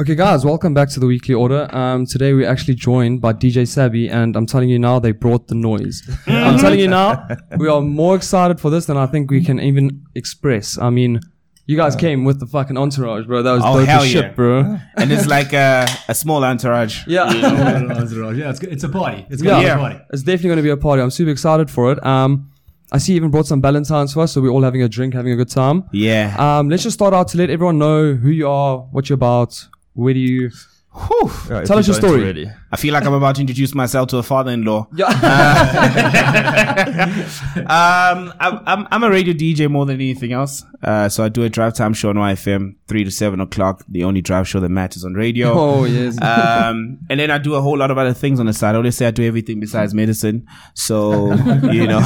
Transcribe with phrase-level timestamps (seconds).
[0.00, 1.68] Okay, guys, welcome back to the weekly order.
[1.76, 5.48] Um, today we're actually joined by DJ Sabby, and I'm telling you now, they brought
[5.48, 6.02] the noise.
[6.26, 9.60] I'm telling you now, we are more excited for this than I think we can
[9.60, 10.78] even express.
[10.78, 11.20] I mean,
[11.66, 13.42] you guys came with the fucking entourage, bro.
[13.42, 14.20] That was Oh, dope hell as yeah.
[14.22, 14.78] shit, bro.
[14.96, 17.06] and it's like a, a small entourage.
[17.06, 17.30] Yeah.
[17.34, 19.26] yeah, it's, it's a party.
[19.28, 19.74] It's gonna Yeah.
[19.74, 20.00] be a party.
[20.14, 21.02] It's definitely going to be a party.
[21.02, 22.04] I'm super excited for it.
[22.06, 22.50] Um,
[22.90, 25.12] I see you even brought some Valentine's for us, so we're all having a drink,
[25.12, 25.84] having a good time.
[25.92, 26.34] Yeah.
[26.38, 29.68] Um, let's just start out to let everyone know who you are, what you're about,
[30.00, 30.50] where do you.
[30.92, 31.30] Whew.
[31.64, 32.22] Tell us your story.
[32.22, 32.50] already.
[32.72, 34.88] I feel like I'm about to introduce myself to a father-in-law.
[34.94, 35.10] Yeah.
[37.56, 40.64] Um, I'm, I'm, I'm a radio DJ more than anything else.
[40.82, 43.84] Uh, so I do a drive time show on YFM, three to seven o'clock.
[43.88, 45.52] The only drive show that matters on radio.
[45.54, 46.20] oh yes.
[46.22, 48.74] um, and then I do a whole lot of other things on the side.
[48.74, 50.46] I always say I do everything besides medicine.
[50.74, 51.32] So,
[51.70, 52.00] you know,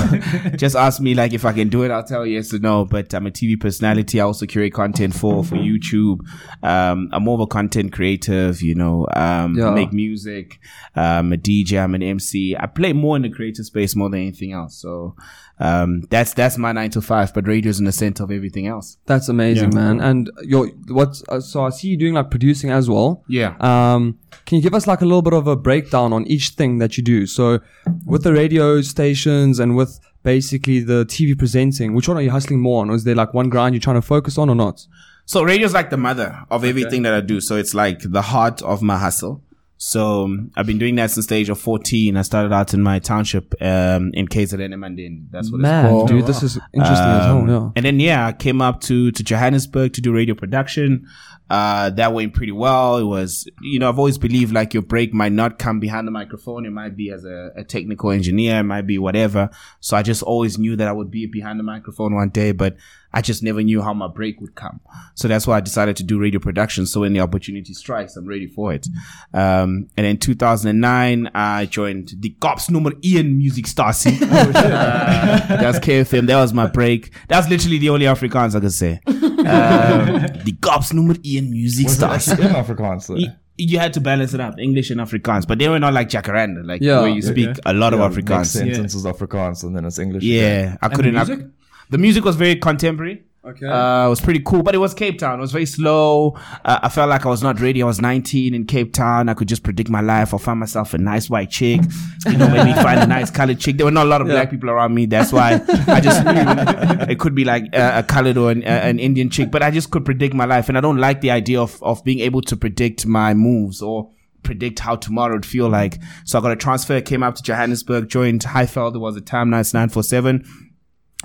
[0.56, 2.84] just ask me like if I can do it, I'll tell you yes or no.
[2.84, 4.20] But I'm a TV personality.
[4.20, 6.18] I also curate content for, for YouTube.
[6.62, 9.70] Um, I'm more of a content creative, you know, um, Yeah.
[9.70, 10.53] make music.
[10.94, 12.56] Um, a DJ, I'm an MC.
[12.56, 14.76] I play more in the creative space more than anything else.
[14.76, 15.16] So,
[15.60, 18.98] um, that's, that's my nine to five, but radio's in the center of everything else.
[19.06, 20.00] That's amazing, man.
[20.00, 21.22] And you're what?
[21.28, 23.24] Uh, so I see you doing like producing as well.
[23.28, 23.54] Yeah.
[23.60, 26.78] Um, can you give us like a little bit of a breakdown on each thing
[26.78, 27.26] that you do?
[27.26, 27.60] So
[28.04, 32.60] with the radio stations and with basically the TV presenting, which one are you hustling
[32.60, 32.90] more on?
[32.90, 34.86] Or is there like one grind you're trying to focus on or not?
[35.26, 37.40] So radio's like the mother of everything that I do.
[37.40, 39.42] So it's like the heart of my hustle.
[39.76, 42.16] So um, I've been doing that since the age of 14.
[42.16, 45.26] I started out in my township um, in KZN Mandeni.
[45.30, 46.08] That's what it's Man, called.
[46.08, 47.38] dude, this is interesting as hell.
[47.38, 47.70] Um, Yeah.
[47.76, 51.06] And then yeah, I came up to to Johannesburg to do radio production.
[51.54, 52.96] Uh, that went pretty well.
[52.96, 56.10] It was, you know, I've always believed like your break might not come behind the
[56.10, 56.66] microphone.
[56.66, 58.58] It might be as a, a technical engineer.
[58.58, 59.50] It might be whatever.
[59.78, 62.76] So I just always knew that I would be behind the microphone one day, but
[63.12, 64.80] I just never knew how my break would come.
[65.14, 66.86] So that's why I decided to do radio production.
[66.86, 68.88] So when the opportunity strikes, I'm ready for it.
[69.32, 74.14] Um, and in 2009, I joined the Cops number Ian Music Station.
[74.24, 76.26] Uh, that's KFM.
[76.26, 77.12] That was my break.
[77.28, 79.00] That's literally the only Afrikaans I could say.
[79.46, 83.16] Um, the Cops number Ian Music Was it in Afrikaans though?
[83.16, 86.08] You, you had to balance it up, English and Afrikaans, but they were not like
[86.08, 87.00] Jacaranda, like Yeah.
[87.00, 87.60] where you speak Okay.
[87.66, 88.46] a lot Yeah, of Next Afrikaans.
[88.46, 90.22] sentences is Afrikaans and then it's English.
[90.24, 90.42] Yeah,
[90.74, 90.78] again.
[90.82, 91.14] I couldn't.
[91.14, 91.46] the I- music?
[91.90, 93.22] the music was very contemporary.
[93.46, 93.66] Okay.
[93.66, 95.38] Uh, it was pretty cool, but it was Cape Town.
[95.38, 96.30] It was very slow.
[96.64, 97.82] Uh, I felt like I was not ready.
[97.82, 99.28] I was 19 in Cape Town.
[99.28, 100.32] I could just predict my life.
[100.32, 101.80] I'll find myself a nice white chick.
[102.26, 103.76] You know, maybe find a nice colored chick.
[103.76, 105.04] There were not a lot of black people around me.
[105.04, 108.66] That's why I just knew it could be like a, a colored or an, a-
[108.88, 110.70] an Indian chick, but I just could predict my life.
[110.70, 114.10] And I don't like the idea of, of being able to predict my moves or
[114.42, 116.00] predict how tomorrow would feel like.
[116.24, 118.94] So I got a transfer, came up to Johannesburg, joined Highveld.
[118.94, 120.63] It was a time now it's 947.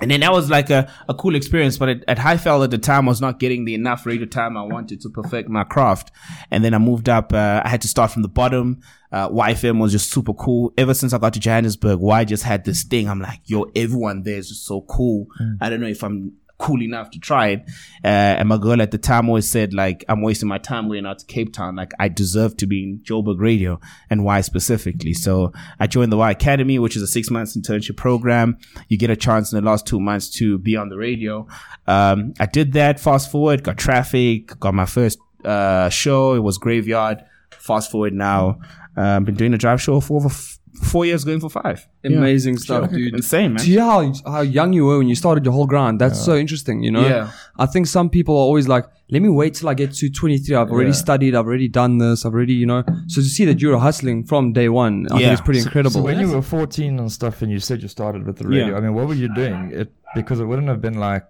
[0.00, 3.08] And then that was like a, a cool experience, but at, at at the time,
[3.08, 6.10] I was not getting the enough radio time I wanted to perfect my craft.
[6.50, 8.80] And then I moved up, uh, I had to start from the bottom.
[9.12, 10.72] Uh, YFM was just super cool.
[10.78, 13.08] Ever since I got to Johannesburg, Y just had this thing.
[13.08, 15.26] I'm like, yo, everyone there is just so cool.
[15.60, 17.62] I don't know if I'm cool enough to try it.
[18.04, 21.06] Uh, and my girl at the time always said, like, I'm wasting my time going
[21.06, 21.74] out to Cape Town.
[21.74, 25.14] Like, I deserve to be in Joburg Radio and why specifically.
[25.14, 28.58] So I joined the Y Academy, which is a six months internship program.
[28.88, 31.48] You get a chance in the last two months to be on the radio.
[31.86, 33.00] Um, I did that.
[33.00, 36.34] Fast forward, got traffic, got my first, uh, show.
[36.34, 37.24] It was graveyard.
[37.50, 38.60] Fast forward now.
[38.96, 41.86] Uh, I've been doing a drive show for over f- four years, going for five.
[42.04, 43.14] Amazing stuff, dude.
[43.14, 43.64] Insane, man.
[43.64, 46.36] To hear how, how young you were when you started your whole grind, that's so
[46.36, 47.06] interesting, you know?
[47.06, 47.30] Yeah.
[47.58, 50.54] I think some people are always like, let me wait till I get to 23.
[50.56, 50.94] I've already Yeah.
[50.94, 51.34] studied.
[51.34, 52.24] I've already done this.
[52.24, 52.84] I've already, you know.
[53.08, 55.32] So to see that you're hustling from day one, I think Yeah.
[55.32, 55.92] it's pretty So- incredible.
[55.92, 58.68] So when you were 14 and stuff, and you said you started with the radio,
[58.68, 58.76] Yeah.
[58.76, 59.72] I mean, what were you doing?
[59.74, 61.26] It because it wouldn't have been like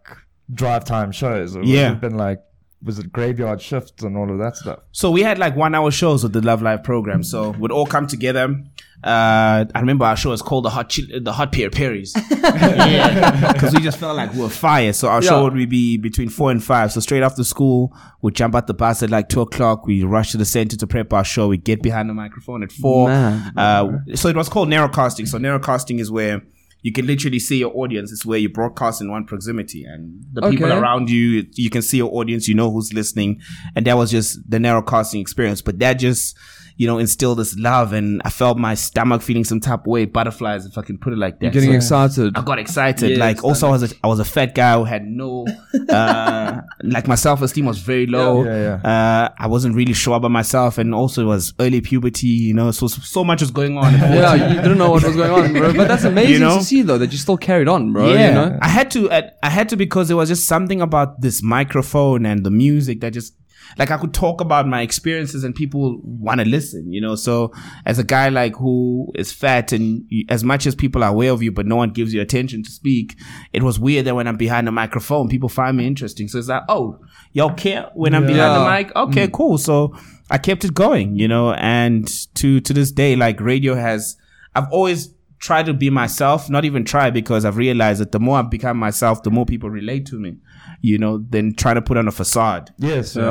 [0.52, 1.54] drive time shows.
[1.54, 1.88] It would Yeah.
[1.90, 2.40] have been like
[2.82, 4.78] was it graveyard shifts and all of that stuff?
[4.92, 7.22] So we had like one hour shows with the Love Live program.
[7.22, 8.56] So we'd all come together.
[9.02, 12.12] Uh, I remember our show was called the Hot Chil- the Hot Pear Perries.
[12.12, 14.92] Because we just felt like we were fire.
[14.92, 15.28] So our Yeah.
[15.30, 16.92] show would be between four and five.
[16.92, 19.86] So straight after school, we'd jump out the bus at like two o'clock.
[19.86, 21.48] We rush to the center to prep our show.
[21.48, 23.08] We get behind the microphone at four.
[23.08, 23.52] Man.
[23.56, 25.26] Uh, so it was called narrowcasting.
[25.28, 26.42] So narrowcasting is where
[26.82, 28.10] you can literally see your audience.
[28.12, 31.98] It's where you broadcast in one proximity and the people around you, you can see
[31.98, 33.40] your audience, you know who's listening.
[33.76, 35.60] And that was just the narrowcasting experience.
[35.60, 36.36] But that just,
[36.80, 40.02] you know, instill this love and I felt my stomach feeling some type of way,
[40.06, 41.44] butterflies, if I can put it like that.
[41.44, 42.28] You're getting So- excited.
[42.38, 43.10] I got excited.
[43.10, 45.46] Yes, like also I was a, I was a fat guy who had no
[45.90, 48.44] uh like my self esteem was very low.
[48.44, 52.54] Yeah, Uh I wasn't really sure about myself and also it was early puberty, you
[52.54, 53.92] know, so so much was going on.
[54.18, 55.72] yeah, you didn't know what was going on, bro.
[55.74, 56.58] But that's amazing You know?
[56.58, 58.08] to see, though, that you still carried on, bro.
[58.12, 58.58] yeah, You know?
[58.62, 59.10] I had to.
[59.12, 63.00] I, I had to because there was just something about this microphone and the music
[63.02, 63.34] that just
[63.78, 67.14] like I could talk about my experiences and people want to listen, you know.
[67.14, 67.52] So
[67.86, 71.42] as a guy like who is fat and as much as people are aware of
[71.42, 73.16] you, but no one gives you attention to speak,
[73.52, 76.28] it was weird that when I'm behind the microphone, people find me interesting.
[76.28, 77.00] So it's like, oh,
[77.32, 78.94] y'all care when I'm behind the mic?
[78.94, 79.08] Mm.
[79.08, 79.58] Okay, cool.
[79.58, 79.94] So
[80.30, 84.16] I kept it going, you know, and to to this day, like radio has,
[84.54, 86.48] I've always tried to be myself.
[86.48, 89.70] Not even try because I've realized that the more I become myself, the more people
[89.70, 90.36] relate to me,
[90.82, 92.72] you know, than trying to put on a facade.
[92.78, 93.16] Yes.
[93.16, 93.22] Um,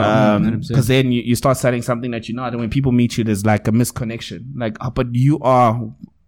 [0.43, 0.67] 100%.
[0.67, 3.23] because then you, you start selling something that you're not, and when people meet you,
[3.23, 4.45] there's like a misconnection.
[4.55, 5.81] Like, oh, but you are.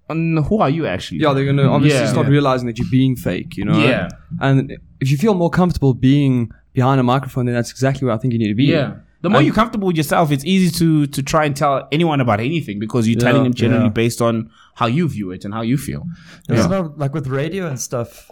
[0.10, 1.20] um, who are you actually?
[1.20, 2.08] Yeah, they're gonna obviously Yeah.
[2.12, 3.78] start realizing that you're being fake, you know.
[3.80, 4.10] Yeah.
[4.40, 8.18] And if you feel more comfortable being behind a microphone, then that's exactly where I
[8.18, 8.66] think you need to be.
[8.66, 8.96] Yeah.
[9.22, 12.20] The more And- you're comfortable with yourself, it's easy to to try and tell anyone
[12.22, 13.90] about anything because you're telling them generally Yeah.
[14.04, 16.08] based on how you view it and how you feel.
[16.50, 18.30] It's not like with radio and stuff.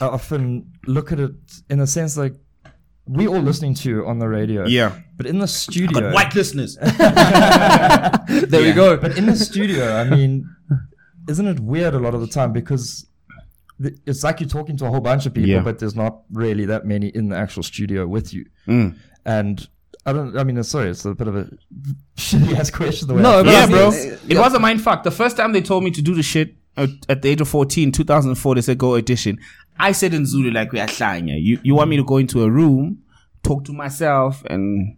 [0.00, 1.32] I often look at it
[1.68, 2.34] in a sense like
[3.06, 4.66] we all listening to you on the radio.
[4.66, 5.00] Yeah.
[5.16, 6.76] But in the studio, white listeners.
[8.50, 8.96] There we go.
[8.96, 10.48] but in the studio, I mean,
[11.28, 13.06] isn't it weird a lot of the time because
[13.82, 15.62] th- it's like you're talking to a whole bunch of people, Yeah.
[15.62, 18.46] but there's not really that many in the actual studio with you.
[18.68, 18.96] Mm.
[19.24, 19.68] And
[20.06, 20.36] I don't.
[20.38, 21.48] I mean, sorry, it's a bit of a
[22.16, 23.08] shitty ass question.
[23.08, 23.88] The way No, but yeah, I mean, bro.
[23.88, 25.02] uh, It was a mind fuck.
[25.02, 27.48] The first time they told me to do the shit at, at the age of
[27.48, 29.38] 14, 2004, they said go audition.
[29.80, 31.42] I said in Zulu like we are hlanya.
[31.42, 33.02] You you want me to go into a room,
[33.42, 34.96] talk to myself, and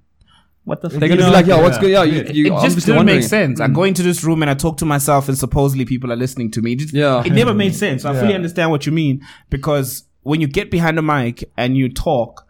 [0.64, 0.90] what the?
[0.90, 1.00] fuck?
[1.00, 1.90] They're you gonna be like, "Yo, what's good?
[1.90, 3.19] Yeah, you, It just obviously didn't wondering.
[3.20, 3.61] make sense.
[3.61, 3.75] I mm.
[3.75, 6.62] go into this room and I talk to myself, and supposedly people are listening to
[6.62, 6.73] me.
[6.73, 7.23] It, just- Yeah.
[7.25, 8.05] it never made sense.
[8.05, 11.88] I fully understand what you mean because when you get behind the mic and you
[11.88, 12.46] talk,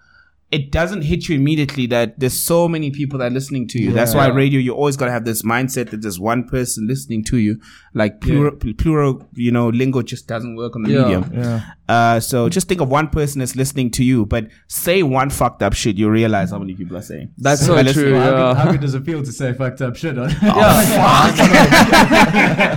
[0.50, 3.90] it doesn't hit you immediately that there's so many people that are listening to you.
[3.92, 7.24] That's why radio, you always got to have this mindset that there's one person listening
[7.24, 7.58] to you.
[7.94, 11.02] Like plural, plural, you know, lingo just doesn't work on the Yeah.
[11.04, 11.62] medium.
[11.92, 12.12] Yeah.
[12.14, 15.62] Uh, so just think of one person that's listening to you, but say one fucked
[15.62, 17.32] up shit, you realize how many people are saying.
[17.38, 18.12] That's so Let's- true.
[18.14, 20.28] Well, how, good, how good does it feel to say fucked up shit on?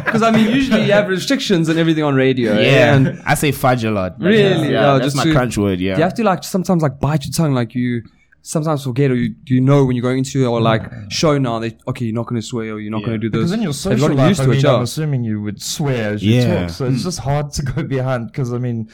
[0.05, 2.59] Because I mean, usually you have restrictions and everything on radio.
[2.59, 4.19] Yeah, And I say fudge a lot.
[4.19, 4.69] Really?
[4.71, 5.79] Yeah, Yeah, that's just my to- crunch word.
[5.79, 5.97] Yeah.
[5.97, 8.03] you have to like sometimes like bite your tongue, like you
[8.45, 10.63] sometimes forget or you you know when you're going into or mm.
[10.63, 13.07] like show now that okay you're not going to swear or you're not Yeah.
[13.07, 13.39] going to do this.
[13.39, 14.65] Because in your They've social life, used I to mean, it.
[14.65, 16.61] I'm assuming you would swear as you Yeah.
[16.61, 17.03] talk, so it's mm.
[17.03, 18.27] just hard to go behind.
[18.27, 18.89] Because I mean,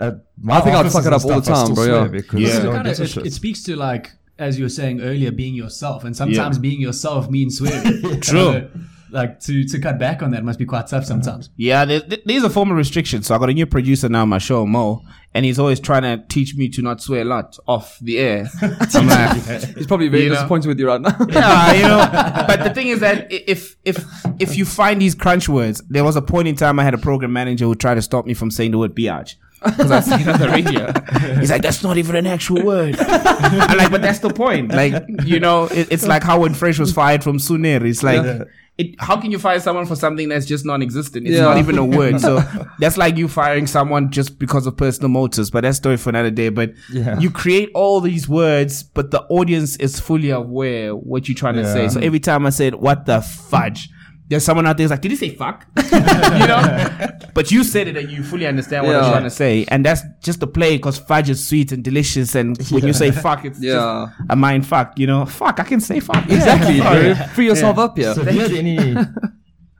[0.00, 2.08] at my I think I'd offices fuck it up all the time, still bro, yeah.
[2.08, 2.58] Because Yeah.
[2.58, 6.04] no So kinda, it, it speaks to like as you were saying earlier, being yourself,
[6.04, 8.20] and sometimes being yourself means swearing.
[8.20, 8.68] True.
[9.14, 11.48] Like to to cut back on that must be quite tough sometimes.
[11.56, 13.22] Yeah, there, there- there's a form of restriction.
[13.22, 15.02] So I got a new producer now on my show, Mo,
[15.32, 18.48] and he's always trying to teach me to not swear a lot off the air.
[18.94, 19.36] I'm like,
[19.76, 20.34] He's probably very You know?
[20.34, 21.16] disappointed with you right now.
[21.28, 22.44] yeah, you know.
[22.48, 24.04] But the thing is that if if
[24.40, 26.98] if you find these crunch words, there was a point in time I had a
[26.98, 29.36] program manager who tried to stop me from saying the word biatch.
[29.64, 30.92] Because I said it on the radio.
[31.40, 32.96] He's like, that's not even an actual word.
[32.98, 34.70] I'm like, but that's the point.
[34.72, 37.80] Like, you know, it, it's like how when Fresh was fired from Suner.
[37.82, 38.46] It's like,
[38.76, 41.26] it, how can you fire someone for something that's just non-existent?
[41.26, 41.42] It's Yeah.
[41.44, 42.20] not even a word.
[42.20, 42.42] So
[42.80, 45.50] that's like you firing someone just because of personal motives.
[45.50, 46.48] But that's story for another day.
[46.48, 47.18] But Yeah.
[47.20, 51.72] you create all these words, but the audience is fully aware what you're trying to
[51.72, 51.88] say.
[51.88, 53.88] So every time I said, what the fudge?
[54.26, 55.66] There's someone out there who's like, did he say fuck?
[55.76, 57.08] you know?
[57.34, 59.66] But you said it and you fully understand what I'm trying to say.
[59.68, 62.34] And that's just the play because fudge is sweet and delicious.
[62.34, 64.06] And when you say fuck, it's Yeah.
[64.16, 65.26] just a mind fuck, you know?
[65.26, 66.24] Fuck, I can say fuck.
[66.24, 67.14] exactly, Sorry.
[67.34, 68.14] Free yourself up here.
[68.14, 68.94] So have you had any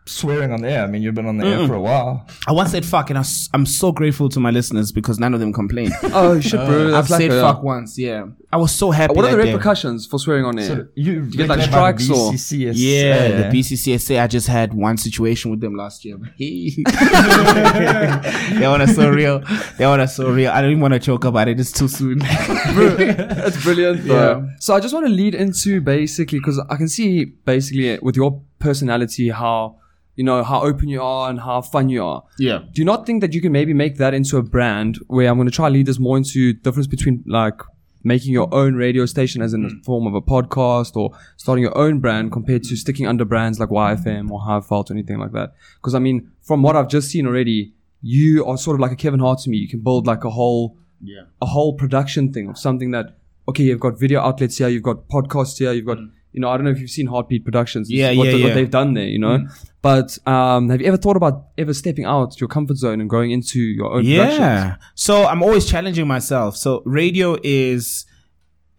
[0.07, 0.85] swearing on the air?
[0.85, 2.27] I mean, you've been on the air for a while.
[2.47, 5.33] I once said fuck, and I s- I'm so grateful to my listeners because none
[5.35, 5.91] of them complain.
[6.13, 6.87] Oh shit, bro.
[6.89, 8.27] I've That's like said a- fuck once, yeah.
[8.53, 9.15] I was so happy.
[9.15, 9.53] What are the that day.
[9.53, 10.67] repercussions for swearing on air?
[10.67, 12.73] So you, get, like, reclaim strikes or- BCCSA.
[12.77, 14.23] Yeah, the BCCSA.
[14.23, 16.19] I just had one situation with them last year.
[16.39, 16.71] they
[18.69, 19.41] want us so real.
[19.79, 20.51] They want us so real.
[20.53, 21.59] I don't even want to joke about it.
[21.59, 22.19] It's too soon.
[22.19, 24.05] That's brilliant.
[24.07, 24.41] Though.
[24.41, 24.47] Yeah.
[24.61, 28.41] So I just want to lead into basically because I can see basically with your
[28.59, 29.77] personality how
[30.17, 32.23] you know how open you are and how fun you are.
[32.39, 32.59] yeah.
[32.73, 35.37] Do you not think that you can maybe make that into a brand where I'm
[35.37, 37.61] going to try lead this more into difference between like
[38.05, 39.85] making your own radio station as in the mm.
[39.85, 43.71] form of a podcast or starting your own brand compared to sticking under brands like
[43.71, 45.55] YFM or Highveld or anything like that?
[45.77, 48.97] Because I mean, from what I've just seen already, you are sort of like a
[48.97, 49.57] Kevin Hart to me.
[49.57, 51.23] You can build like a whole Yeah.
[51.41, 53.17] a whole production thing of something that
[53.49, 56.11] okay, you've got video outlets here, you've got podcasts here, you've got mm.
[56.35, 57.91] You know, I don't know if you've seen HartBeat Productions.
[57.91, 59.47] Yeah, what, yeah, the- what they've done there, you know.
[59.83, 63.31] But um, have you ever thought about ever stepping out your comfort zone and going
[63.31, 64.39] into your own productions?
[64.39, 64.77] Yeah.
[64.95, 66.57] So I'm always challenging myself.
[66.57, 68.05] So radio is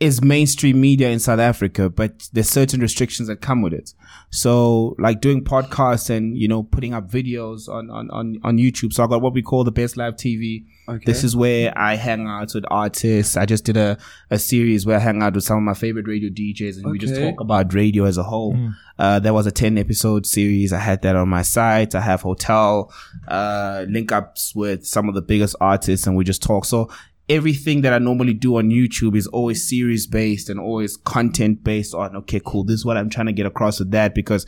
[0.06, 3.94] is mainstream media in South Africa, but there's certain restrictions that come with it.
[4.30, 8.94] So like doing podcasts and, you know, putting up videos on, on, on, on YouTube.
[8.94, 10.66] So I got what we call the best live TV.
[10.88, 11.04] Okay.
[11.06, 13.36] This is where I hang out with artists.
[13.36, 13.98] I just did a,
[14.30, 17.00] a series where I hang out with some of my favorite radio DJs and we
[17.00, 18.56] just talk about radio as a whole.
[19.00, 20.72] Uh, there was a 10 episode series.
[20.72, 21.96] I had that on my site.
[21.96, 22.94] I have hotel,
[23.28, 26.66] uh, link ups with some of the biggest artists and we just talk.
[26.66, 26.90] So
[27.30, 31.94] everything that I normally do on YouTube is always series based and always content based
[31.94, 32.64] on, okay, cool.
[32.64, 34.46] This is what I'm trying to get across with that because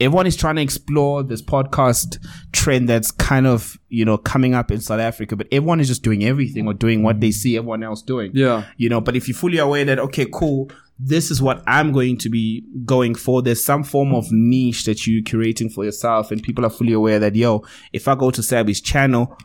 [0.00, 4.70] everyone is trying to explore this podcast trend that's kind of, you know, coming up
[4.70, 7.82] in South Africa, but everyone is just doing everything or doing what they see everyone
[7.82, 8.64] else doing Yeah.
[8.76, 10.70] you know but if you're fully aware that okay cool
[11.02, 15.06] this is what i'm going to be going for there's some form of niche that
[15.06, 18.42] you're curating for yourself and people are fully aware that yo if i go to
[18.42, 19.36] Sabby's channel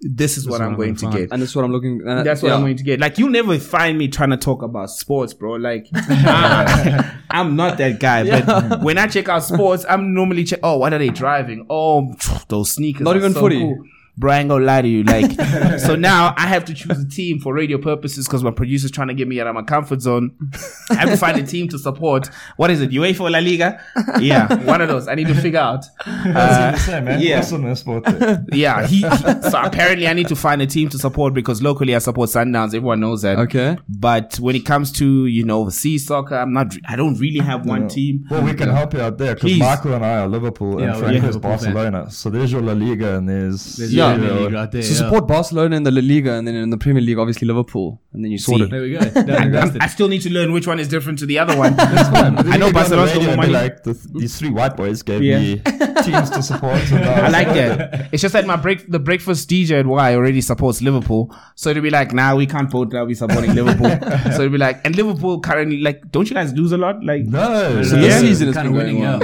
[0.00, 2.06] this is what i'm going to get And that's what I'm looking.
[2.06, 2.54] Uh, that's what yeah.
[2.54, 3.00] I'm going to get.
[3.00, 5.52] Like, you'll never find me trying to talk about sports, bro.
[5.52, 8.28] Like, I- I'm not that guy.
[8.40, 10.60] But when I check out sports, I'm normally check.
[10.62, 11.66] Oh, what are they driving?
[11.70, 12.14] Oh,
[12.48, 13.02] those sneakers.
[13.04, 13.60] Not are even so footy.
[13.60, 13.84] cool.
[14.16, 15.02] Bro, I ain't gonna lie to you.
[15.02, 15.30] Like,
[15.80, 19.08] so now I have to choose a team for radio purposes because my producer's trying
[19.08, 20.32] to get me out of my comfort zone.
[20.90, 22.28] I have to find a team to support.
[22.56, 22.90] What is it?
[22.90, 23.80] UEFA or La Liga?
[24.20, 25.08] Yeah, one of those.
[25.08, 25.84] I need to figure out.
[26.06, 27.20] Uh, Same, man.
[27.20, 27.38] yeah.
[27.38, 28.04] Awesome in sport.
[28.04, 28.44] there.
[28.52, 29.02] yeah, he, he-
[29.50, 32.68] so apparently I need to find a team to support because locally I support Sundowns.
[32.74, 33.38] Everyone knows that.
[33.38, 33.78] Okay.
[33.88, 36.74] But when it comes to you know overseas soccer, I'm not.
[36.86, 38.26] I don't really have one team.
[38.30, 39.60] Well, we can help you out there because Please.
[39.60, 41.62] Michael and I are Liverpool Yeah, and we're Frank is Liverpool fans.
[41.64, 42.10] Barcelona.
[42.10, 44.10] So there's your La Liga and there's, There's Yeah.
[44.12, 44.18] yeah.
[44.18, 44.82] Premier League right there.
[44.82, 44.96] So yeah.
[44.98, 48.24] support Barcelona in the La Liga, and then in the Premier League, obviously Liverpool, and
[48.24, 48.64] then you sort See.
[48.64, 48.70] it.
[48.70, 49.00] There we go.
[49.00, 49.84] Done I.
[49.84, 51.74] I still need to learn which one is different to the other one.
[51.78, 53.52] I I know Barcelona's got more money.
[53.52, 55.38] Like the, these three white boys gave Yeah.
[55.38, 55.56] me
[56.04, 56.80] teams to support.
[56.92, 58.08] I like that.
[58.12, 61.82] It's just that my break, the breakfast DJ at Y already supports Liverpool, so it'll
[61.82, 63.90] be like, nah, we can't both now be supporting Liverpool.
[64.32, 67.04] so it'll be like, and Liverpool currently, like, don't you guys lose a lot?
[67.04, 68.02] Like, No, So no.
[68.02, 68.18] this Yeah.
[68.20, 69.20] season is Kinda winning, well.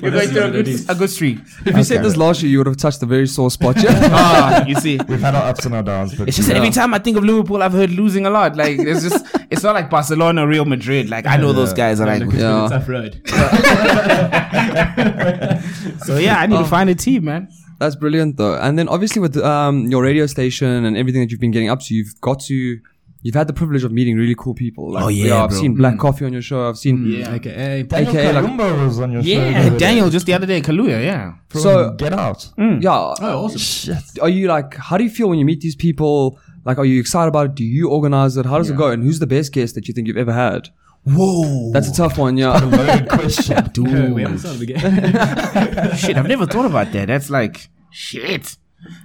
[0.00, 1.38] you're going through a good, a good streak.
[1.64, 3.76] If you said this last year, you would have touched a very sore spot.
[3.82, 4.08] Yeah.
[4.12, 4.98] Ah, you see.
[5.08, 7.16] We've had our ups and our downs, but It's just that every time I think
[7.16, 8.56] of Liverpool, I've heard losing a lot.
[8.56, 11.10] Like it's just, it's not like Barcelona, Real Madrid.
[11.10, 12.20] Like I know those guys are like.
[12.20, 12.66] Look, it's been Yeah.
[12.66, 13.20] a tough road.
[16.06, 17.48] So yeah, I need to find a team, man.
[17.78, 18.56] That's brilliant, though.
[18.56, 21.80] And then obviously with um, your radio station and everything that you've been getting up
[21.82, 22.78] to, you've got to.
[23.26, 24.84] You've had the privilege of meeting really cool people.
[24.92, 25.58] Like, Oh, yeah, I've bro.
[25.62, 26.68] seen Black Coffee on your show.
[26.68, 26.96] I've seen.
[27.06, 27.34] Yeah.
[27.34, 27.82] AKA.
[27.82, 29.28] Daniel AKA, like- was on your show.
[29.28, 29.76] the Yeah.
[29.86, 30.98] Daniel just the other day, Kaluuya.
[31.10, 31.32] Yeah.
[31.48, 32.40] From So- Get Out.
[32.56, 32.90] Yeah.
[32.90, 33.58] Oh, awesome.
[33.58, 34.04] Shit.
[34.22, 34.76] Are you like?
[34.76, 36.38] How do you feel when you meet these people?
[36.64, 37.54] Like, are you excited about it?
[37.56, 38.46] Do you organize it?
[38.46, 38.88] How does it go?
[38.92, 40.68] And who's the best guest that you think you've ever had?
[41.04, 41.70] Whoa.
[41.72, 42.36] That's a tough one.
[42.36, 42.50] Yeah.
[42.58, 43.56] Loaded question.
[43.76, 45.96] Uh, we haven't started again.
[46.02, 46.16] shit.
[46.16, 47.06] I've never thought about that.
[47.08, 48.56] That's like shit.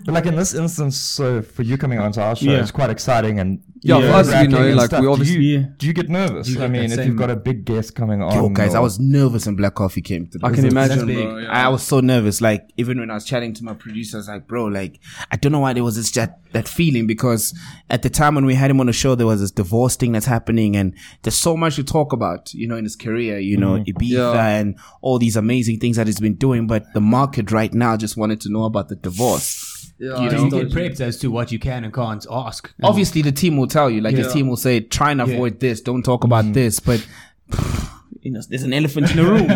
[0.06, 2.60] But like in this instance, so for you coming onto our show, Yeah.
[2.62, 5.00] it's quite exciting and Yeah, for us, you nerve-wracking know, like, stuff.
[5.00, 5.66] we Do obviously- you, Yeah.
[5.78, 6.50] do you get nervous?
[6.50, 8.80] you I mean, if same- you've got a big guest coming on, Yo, guys, I
[8.80, 10.28] was nervous when Black Coffee came.
[10.28, 11.38] To I can imagine, bro.
[11.40, 11.48] Yeah.
[11.50, 12.42] I was so nervous.
[12.42, 15.00] Like even when I was chatting to my producer, I was like, "Bro, like
[15.32, 17.54] I don't know why there was this that that feeling because
[17.90, 20.12] at the time when we had him on the show, there was this divorce thing
[20.12, 23.58] that's happening, and there's so much to talk about, you know, in his career, you
[23.58, 23.98] know, mm-hmm.
[23.98, 24.48] Ibiza Yeah.
[24.48, 26.68] and all these amazing things that he's been doing.
[26.68, 29.71] But the market right now just wanted to know about the divorce.
[30.01, 30.43] Yeah, You I know?
[30.46, 32.74] you get prepped as to what you can and can't ask.
[32.77, 35.60] And Obviously, the team will tell you, like his team will say, "Try and avoid
[35.60, 35.79] this.
[35.79, 36.53] Don't talk about mm-hmm.
[36.53, 37.08] this." But
[38.22, 39.48] you know, there's an elephant in the room.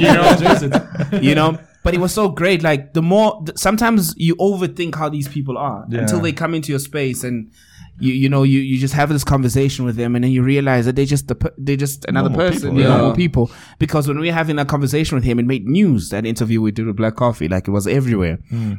[0.00, 1.58] you know, you know.
[1.82, 2.62] But it was so great.
[2.62, 6.02] Like the more, th- sometimes you overthink how these people are Yeah.
[6.02, 7.50] until they come into your space and.
[7.98, 10.86] You, you know you, you just have this conversation with them and then you realize
[10.86, 12.96] that they're just the, per- they're just another Normal person people, they're yeah.
[12.96, 13.50] normal people.
[13.78, 16.70] Because when we were having that conversation with him it made news that interview we
[16.70, 18.38] did with Black Coffee like it was everywhere.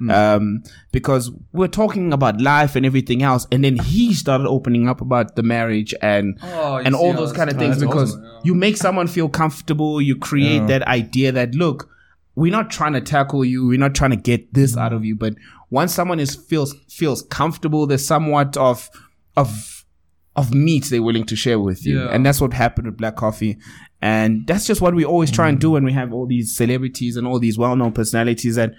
[0.09, 5.01] Um, because we're talking about life and everything else and then he started opening up
[5.01, 8.39] about the marriage and Oh, and see all those kind of things because awesome, yeah.
[8.43, 11.89] you make someone feel comfortable you create that idea that look
[12.35, 15.15] we're not trying to tackle you we're not trying to get this out of you
[15.15, 15.33] but
[15.69, 18.89] once someone is feels feels comfortable there's somewhat of
[19.38, 19.81] of
[20.35, 22.00] of meat they're willing to share with you.
[22.00, 22.09] Yeah.
[22.09, 23.57] and that's what happened with black coffee.
[24.01, 25.73] And that's just what we always try and do mm.
[25.73, 28.73] when we have all these celebrities and all these well-known personalities that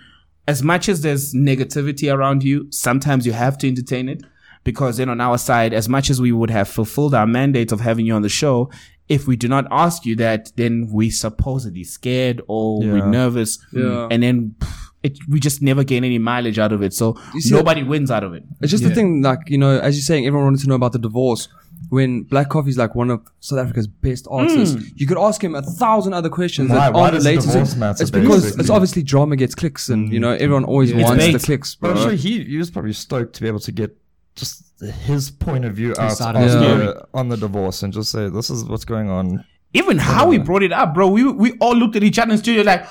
[0.49, 4.25] as much as there's negativity around you sometimes you have to entertain it
[4.65, 7.81] because then on our side as much as we would have fulfilled our mandate of
[7.81, 8.69] having you on the show
[9.09, 14.09] if we do not ask you that then we supposedly scared or we're nervous Yeah.
[14.11, 17.55] and then pff, it, we just never gain any mileage out of it so see-
[17.55, 20.27] nobody wins out of it It's just the thing, like you know, as you're saying,
[20.27, 21.49] everyone wanted to know about the divorce.
[21.89, 24.35] When Black Coffee is like one of South Africa's best hmm.
[24.35, 27.43] artists, you could ask him a thousand other questions Why- that aren't related.
[27.43, 28.01] to divorce it.
[28.01, 28.61] It's because basically?
[28.61, 30.41] it's obviously drama gets clicks, and you know mm.
[30.41, 32.03] everyone always It's wants the clicks, But bro.
[32.03, 33.97] I'm sure he, he was probably stoked to be able to get
[34.35, 38.11] just his point of view out on, of the the, on the divorce and just
[38.11, 39.45] say this is what's going on.
[39.75, 41.09] Even how he brought it up, bro.
[41.09, 42.87] We we all looked at each other in the studio like.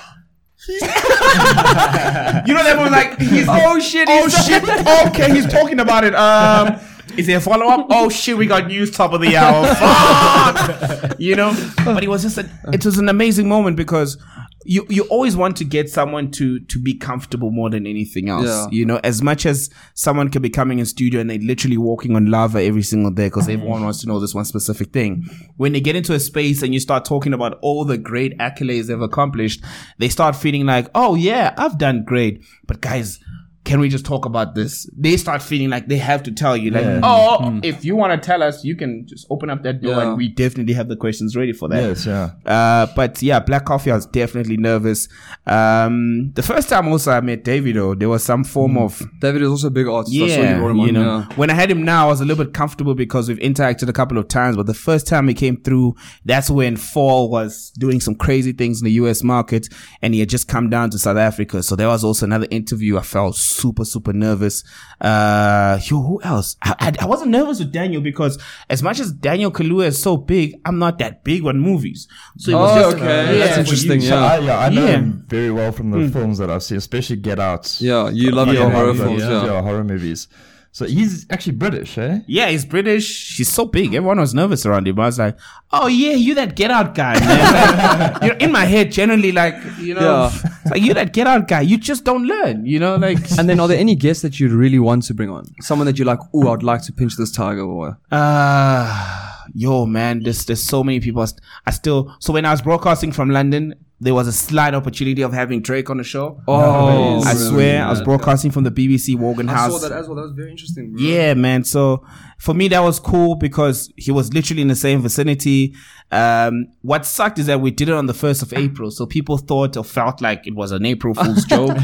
[0.70, 4.62] you know, that was like, he's, oh shit, oh shit,
[5.08, 6.14] okay, he's talking about it.
[6.14, 6.80] Um,
[7.18, 7.88] is there a follow up?
[7.90, 9.66] Oh shit, we got news top of the hour.
[11.02, 11.56] Fuck, you know.
[11.84, 14.18] But it was just, a, it was an amazing moment because
[14.64, 18.46] you you always want to get someone to to be comfortable more than anything else.
[18.46, 18.68] Yeah.
[18.72, 22.16] You know, as much as someone can be coming in studio and they're literally walking
[22.16, 25.26] on lava every single day because everyone wants to know this one specific thing.
[25.58, 28.88] When they get into a space and you start talking about all the great accolades
[28.88, 29.64] they've accomplished,
[29.98, 32.44] they start feeling like, oh yeah, I've done great.
[32.68, 33.20] But guys,
[33.64, 34.90] can we just talk about this?
[34.98, 38.26] They start feeling like they have to tell you, like, oh, if you want to
[38.26, 40.08] tell us, you can just open up that door Yeah.
[40.10, 41.82] and we definitely have the questions ready for that.
[41.84, 42.32] Yes, yeah.
[42.46, 45.08] Uh, but yeah, Black Coffee, I was definitely nervous.
[45.46, 49.42] Um, the first time also I met Davido, though, there was some form of Davido
[49.44, 50.14] is also a big artist.
[50.14, 51.18] Yeah, brought him you on, know.
[51.30, 51.36] yeah.
[51.36, 53.94] When I had him now, I was a little bit comfortable because we've interacted a
[53.94, 54.56] couple of times.
[54.58, 58.82] But the first time he came through, that's when Fall was doing some crazy things
[58.82, 59.24] in the U.S.
[59.24, 59.68] market,
[60.02, 61.62] and he had just come down to South Africa.
[61.64, 62.98] So there was also another interview.
[62.98, 64.64] I felt super, super nervous.
[65.00, 66.56] Uh, yo, who else?
[66.62, 70.18] I, I, I wasn't nervous with Daniel because as much as Daniel Kaluuya is so
[70.18, 72.08] big, I'm not that big on movies.
[72.38, 73.38] So it was Oh, just okay.
[73.40, 74.08] yeah, That's interesting, you.
[74.08, 74.26] So yeah.
[74.26, 74.92] I, yeah, I know Yeah.
[74.92, 77.78] him very well from the films that I've seen, especially Get Out.
[77.82, 79.62] Yeah, you love your horror yeah, films, yeah, yeah.
[79.62, 80.28] horror movies.
[80.74, 82.20] So he's actually British, eh?
[82.28, 83.36] Yeah, he's British.
[83.36, 83.94] He's so big.
[83.94, 84.98] Everyone was nervous around him.
[85.02, 85.38] I was like,
[85.72, 88.18] "Oh yeah, you that Get Out guy." Man.
[88.24, 90.50] You're in my head generally like, you know, Yeah.
[90.72, 91.60] like you that Get Out guy.
[91.62, 93.18] You just don't learn, you know, like.
[93.38, 95.44] And then are there any guests that you really want to bring on?
[95.60, 100.24] Someone that you're like, oh, I'd like to pinch this tiger or Uh, yo, man,
[100.24, 101.26] there's there's so many people.
[101.66, 105.32] I still so when I was broadcasting from London, there was a slight opportunity of
[105.32, 106.42] having Drake on the show.
[106.48, 109.80] Oh, I swear, I was broadcasting from the BBC Morgan I House.
[109.80, 110.16] saw that as well.
[110.16, 110.94] That was very interesting.
[110.94, 111.02] Bro.
[111.02, 111.64] Yeah, man.
[111.64, 112.04] So
[112.40, 115.76] for me, that was cool because he was literally in the same vicinity.
[116.12, 118.90] Um, what sucked is that we did it on the 1st of April.
[118.90, 121.78] So people thought or felt like it was an April Fool's joke.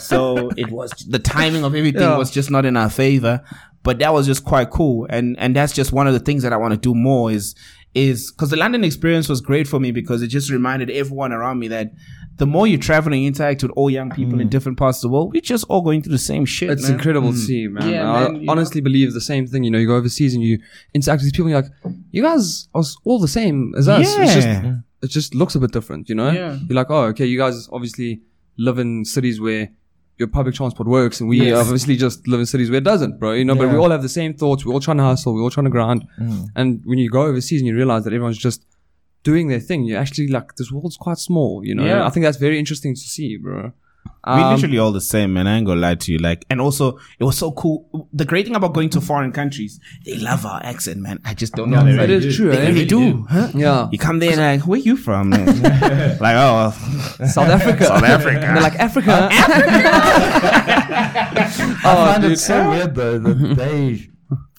[0.00, 2.18] so it was, the timing of everything Yeah.
[2.18, 3.40] was just not in our favor.
[3.84, 5.06] But that was just quite cool.
[5.10, 7.54] And, and that's just one of the things that I want to do more is,
[7.94, 11.58] is because the London experience was great for me because it just reminded everyone around
[11.58, 11.92] me that
[12.36, 14.50] the more you travel and interact with all young people in mm.
[14.50, 16.70] different parts of the world, we're just all going through the same shit.
[16.70, 16.92] It's man.
[16.92, 17.46] incredible to mm.
[17.46, 17.88] see, man.
[17.88, 19.64] Yeah, I man, you honestly believe the same thing.
[19.64, 20.58] You know, you go overseas and you
[20.94, 24.16] interact with these people, and you're like, you guys are all the same as us.
[24.16, 24.76] It's just, Yeah.
[25.02, 26.30] it just looks a bit different, you know?
[26.30, 26.58] Yeah.
[26.66, 28.22] You're like, oh, okay, you guys obviously
[28.56, 29.68] live in cities where
[30.22, 31.58] your public transport works, and we Yes.
[31.62, 33.32] obviously just live in cities where it doesn't, bro.
[33.32, 34.64] You know, but we all have the same thoughts.
[34.64, 35.34] We're all trying to hustle.
[35.34, 36.00] We're all trying to grind.
[36.20, 36.48] Mm.
[36.58, 38.60] And when you go overseas and you realize that everyone's just
[39.24, 41.84] doing their thing, you're actually like, this world's quite small, you know?
[41.84, 42.06] Yeah.
[42.06, 43.72] I think that's very interesting to see, bro.
[44.24, 45.48] We Um, literally all the same, man.
[45.48, 46.18] I ain't gonna lie to you.
[46.18, 48.08] Like, and also, it was so cool.
[48.12, 51.18] The great thing about going to foreign countries, they love our accent, man.
[51.24, 51.82] I just don't know.
[51.84, 52.68] they It really is true, They eh?
[52.68, 53.26] really do.
[53.28, 53.48] Huh?
[53.54, 53.88] Yeah.
[53.90, 55.62] You come there and like, where are you from, man?
[56.20, 56.70] like, oh,
[57.26, 57.84] South Africa.
[57.86, 58.46] South Africa.
[58.46, 59.28] And they're like, Africa.
[59.30, 60.52] I
[61.84, 62.32] Oh, find dude.
[62.32, 64.08] it so weird though that they,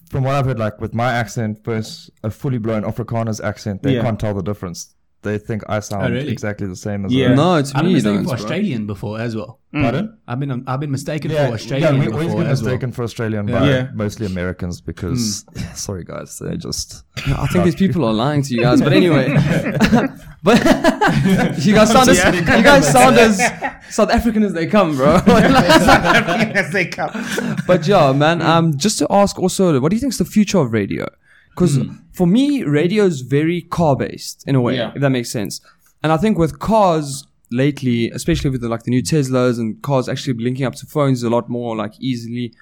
[0.10, 3.96] from what I've heard, like with my accent versus a fully blown Afrikaner's accent, they
[3.96, 4.02] Yeah.
[4.04, 4.94] can't tell the difference.
[5.24, 6.30] They think I sound Oh, really?
[6.32, 7.30] exactly the same as Yeah.
[7.30, 7.38] them.
[7.38, 7.94] no, it's I've been me.
[7.96, 8.44] mistaken don't, for bro.
[8.44, 9.60] Australian before as well.
[9.74, 10.18] Pardon?
[10.28, 12.72] I've been I've been mistaken Yeah, for Australian yeah, we always before get as well.
[12.74, 13.60] mistaken for Australian Yeah.
[13.60, 13.88] by Yeah.
[13.96, 18.62] mostly Americans because, sorry guys, they're just I think these people are lying to you
[18.62, 18.82] guys.
[18.82, 19.30] But anyway,
[20.44, 20.58] but
[21.66, 23.38] you guys sound as you guys sound as
[23.90, 25.18] South African as they come, bro.
[25.18, 25.28] South
[26.06, 27.12] African as they come.
[27.66, 28.42] but yeah, man.
[28.42, 31.06] Um, just to ask also, what do you think is the future of radio?
[31.54, 31.96] Because mm-hmm.
[32.14, 34.92] for me, radio is very car based in a way, Yeah.
[34.96, 35.62] if that makes sense.
[36.02, 40.10] And I think with cars lately, especially with the, like the new Teslas and cars
[40.10, 42.54] actually linking up to phones a lot more like easily,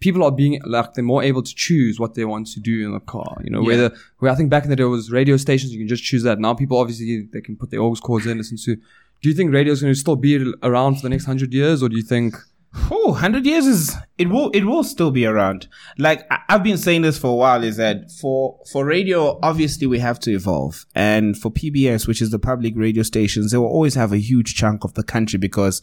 [0.00, 2.92] people are being like they're more able to choose what they want to do in
[2.92, 3.36] the car.
[3.44, 5.78] You know, whether where I think back in the day it was radio stations, you
[5.78, 6.38] can just choose that.
[6.38, 8.76] Now people obviously they can put their aux cords in, listen to.
[9.22, 11.82] Do you think radio is going to still be around for the next hundred years,
[11.82, 12.34] or do you think?
[12.72, 15.66] Oh, 100 years is it will it will still be around.
[15.98, 19.88] Like I, I've been saying this for a while is that for for radio obviously
[19.88, 20.86] we have to evolve.
[20.94, 24.54] And for PBS, which is the public radio stations, they will always have a huge
[24.54, 25.82] chunk of the country because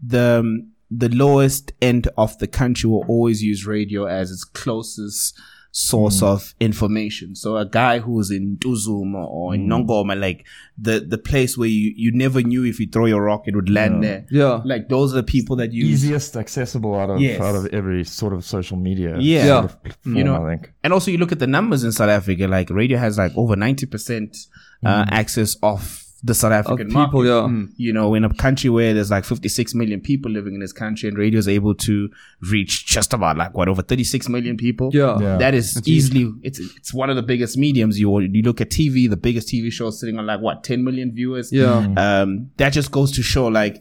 [0.00, 5.38] the the lowest end of the country will always use radio as its closest
[5.70, 6.26] source mm.
[6.26, 7.34] of information.
[7.34, 9.86] So a guy who's in Tuzuma or in mm.
[9.86, 13.46] Nongoma, like the, the place where you, you never knew if you throw your rock,
[13.46, 14.26] it would land there.
[14.30, 14.60] Yeah.
[14.64, 17.40] Like those are the people that use easiest accessible out of Yes.
[17.40, 19.16] out of every sort of social media.
[19.18, 19.46] Yeah.
[19.46, 20.72] sort of platform, You know, I think.
[20.82, 23.54] and also you look at the numbers in South Africa, like radio has like over
[23.54, 24.46] 90%
[24.84, 25.08] uh, mm.
[25.10, 27.18] access of the South African people, market.
[27.24, 27.48] yeah.
[27.48, 27.72] Mm.
[27.76, 31.08] You know, in a country where there's like 56 million people living in this country
[31.08, 32.10] and radio is able to
[32.50, 34.90] reach just about like what over 36 million people.
[34.92, 35.18] Yeah.
[35.20, 35.36] Yeah.
[35.36, 38.00] That is easily it's it's one of the biggest mediums.
[38.00, 41.14] You you look at TV, the biggest TV show sitting on like what 10 million
[41.14, 41.52] viewers.
[41.52, 41.86] Yeah.
[41.96, 43.80] Um, that just goes to show like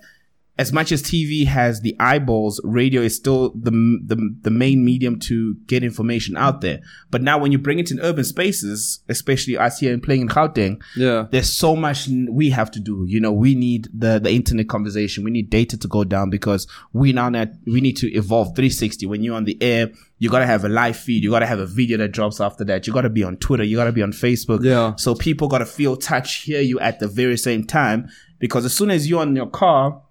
[0.60, 3.70] as much as TV has the eyeballs, radio is still the,
[4.06, 6.80] the the main medium to get information out there.
[7.12, 10.28] But now when you bring it in urban spaces, especially us here and playing in
[10.30, 11.28] Gauteng, Yeah.
[11.32, 13.06] there's so much we have to do.
[13.08, 15.24] You know, we need the the internet conversation.
[15.24, 19.06] We need data to go down because we now net, we need to evolve 360.
[19.06, 21.24] When you're on the air, you gotta have a live feed.
[21.24, 22.88] You gotta have a video that drops after that.
[22.88, 23.64] You gotta be on Twitter.
[23.64, 24.64] You gotta be on Facebook.
[24.64, 24.96] Yeah.
[24.96, 28.10] So people gotta feel, touch, hear you at the very same time.
[28.40, 30.02] Because as soon as you're on your car,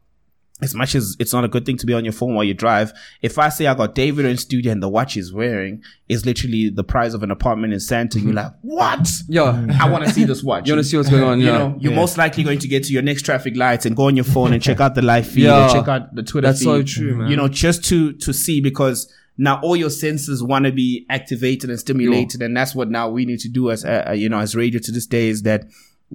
[0.62, 2.54] as much as it's not a good thing to be on your phone while you
[2.54, 2.90] drive,
[3.20, 6.70] if I say I got Davido in studio and the watch he's wearing is literally
[6.70, 9.06] the price of an apartment in Sandton, you're like, what?
[9.28, 9.66] Yeah.
[9.80, 10.66] I want to see this watch.
[10.66, 11.40] You want to see what's going on?
[11.40, 11.58] You Yeah.
[11.58, 14.16] know, you're most likely going to get to your next traffic lights and go on
[14.16, 15.64] your phone and check out the live feed Yeah.
[15.64, 16.64] and check out the Twitter That's feed.
[16.64, 17.30] so true, man.
[17.30, 21.68] You know, just to to see because now all your senses want to be activated
[21.68, 24.38] and stimulated, and that's what now we need to do as uh, uh, you know
[24.38, 25.64] as radio to this day is that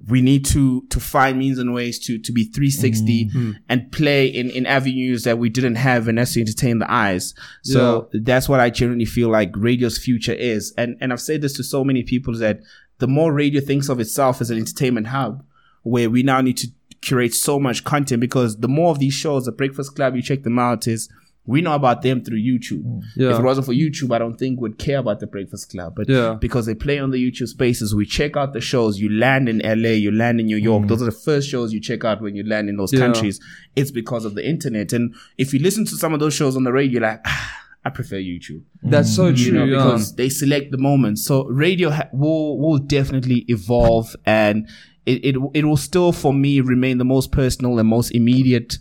[0.08, 3.51] we need to to find means and ways to to be 360 Mm-hmm.
[3.67, 7.34] and play in in avenues that we didn't have and that's to entertain the eyes.
[7.63, 10.73] So that's what i genuinely feel like radio's future is.
[10.77, 12.62] And and i've said this to so many people that
[12.99, 15.43] the more radio thinks of itself as an entertainment hub
[15.84, 16.67] where we now need to
[17.01, 20.43] curate so much content because the more of these shows the breakfast club you check
[20.43, 21.10] them out is
[21.45, 23.01] we know about them through YouTube.
[23.17, 23.32] Yeah.
[23.34, 25.93] If it wasn't for YouTube, I don't think we'd care about the Breakfast Club.
[25.95, 26.38] But Yeah.
[26.39, 28.99] because they play on the YouTube spaces, we check out the shows.
[28.99, 30.88] You land in LA, you land in New York.
[30.88, 32.99] Those are the first shows you check out when you land in those Yeah.
[32.99, 33.39] countries.
[33.75, 34.93] It's because of the internet.
[34.93, 37.58] And if you listen to some of those shows on the radio, you're like, ah,
[37.84, 38.62] I prefer YouTube.
[38.84, 39.54] That's so You true.
[39.54, 41.17] know, because they select the moment.
[41.17, 44.67] So radio ha- will will definitely evolve, and
[45.08, 48.77] it, it it will still for me remain the most personal and most immediate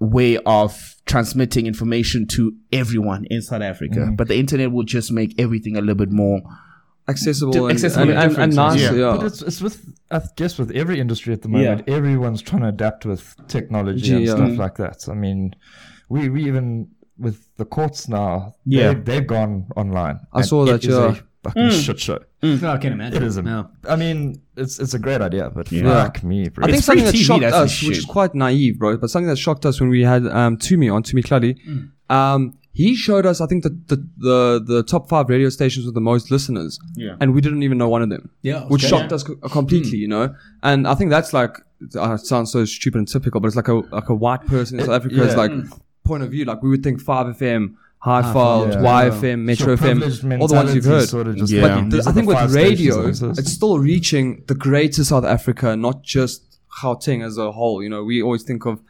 [0.00, 4.00] way of transmitting information to everyone in South Africa.
[4.00, 4.16] Mm.
[4.16, 6.40] But the internet will just make everything a little bit more.
[7.08, 8.80] accessible, Di- and, accessible and, in and, and different nice.
[8.80, 8.98] senses.
[8.98, 9.16] Yeah.
[9.16, 12.68] But it's, it's with, I guess, with every industry at the moment, everyone's trying to
[12.68, 14.58] adapt with technology and stuff Mm.
[14.58, 15.08] like that.
[15.08, 15.54] I mean,
[16.08, 18.92] we, we even, with the courts now, Yeah.
[18.92, 20.18] they've, they've gone online.
[20.32, 21.14] I and saw it that, is yeah.
[21.44, 22.18] a fucking shit show.
[22.54, 23.22] No, I can't imagine.
[23.22, 23.68] It is a, No.
[23.88, 26.04] I mean, it's it's a great idea, but Yeah.
[26.04, 26.64] fuck me, bro.
[26.64, 28.96] I think It's something that TV, shocked that's the us, which is quite naive, bro,
[28.96, 31.52] but something that shocked us when we had um, Tumi on, Tumi Kladi,
[32.08, 35.94] um, he showed us, I think, the, the, the, the top five radio stations with
[35.94, 36.78] the most listeners.
[36.94, 37.16] Yeah.
[37.20, 38.28] And we didn't even know one of them.
[38.42, 38.90] Yeah, Which okay.
[38.90, 40.34] shocked us co- completely, you know?
[40.62, 41.56] And I think that's like,
[41.96, 44.78] uh, it sounds so stupid and typical, but it's like a, like a white person
[44.78, 45.36] in South Africa's yeah.
[45.36, 45.52] like
[46.04, 46.44] point of view.
[46.44, 47.74] Like we would think 5FM,
[48.06, 48.78] High Five, yeah.
[49.10, 51.08] YFM, Metro Your privileged FM, all the ones you've heard.
[51.08, 51.62] Sort of just Yeah.
[51.62, 56.02] But like, the- I think with radio, it's still reaching the greater South Africa, not
[56.04, 57.82] just Gauteng as a whole.
[57.82, 58.80] You know, we always think of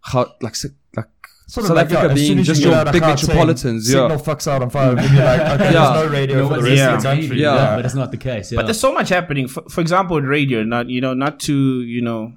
[0.00, 0.56] how like
[0.96, 1.06] like
[1.48, 3.08] Sort of South like, Africa yeah, as soon being as you just your big Gauteng,
[3.08, 3.86] metropolitans.
[3.86, 5.56] Signal Yeah, fucks out on fire, you're like, okay, Yeah.
[5.92, 6.94] there's no radio No for the rest Yeah.
[6.96, 7.40] of the country.
[7.42, 7.54] Yeah.
[7.54, 8.52] Yeah, but it's not the case.
[8.52, 8.56] Yeah.
[8.56, 9.48] But there's so much happening.
[9.48, 12.32] For, for example, with radio, not you know, not to you know,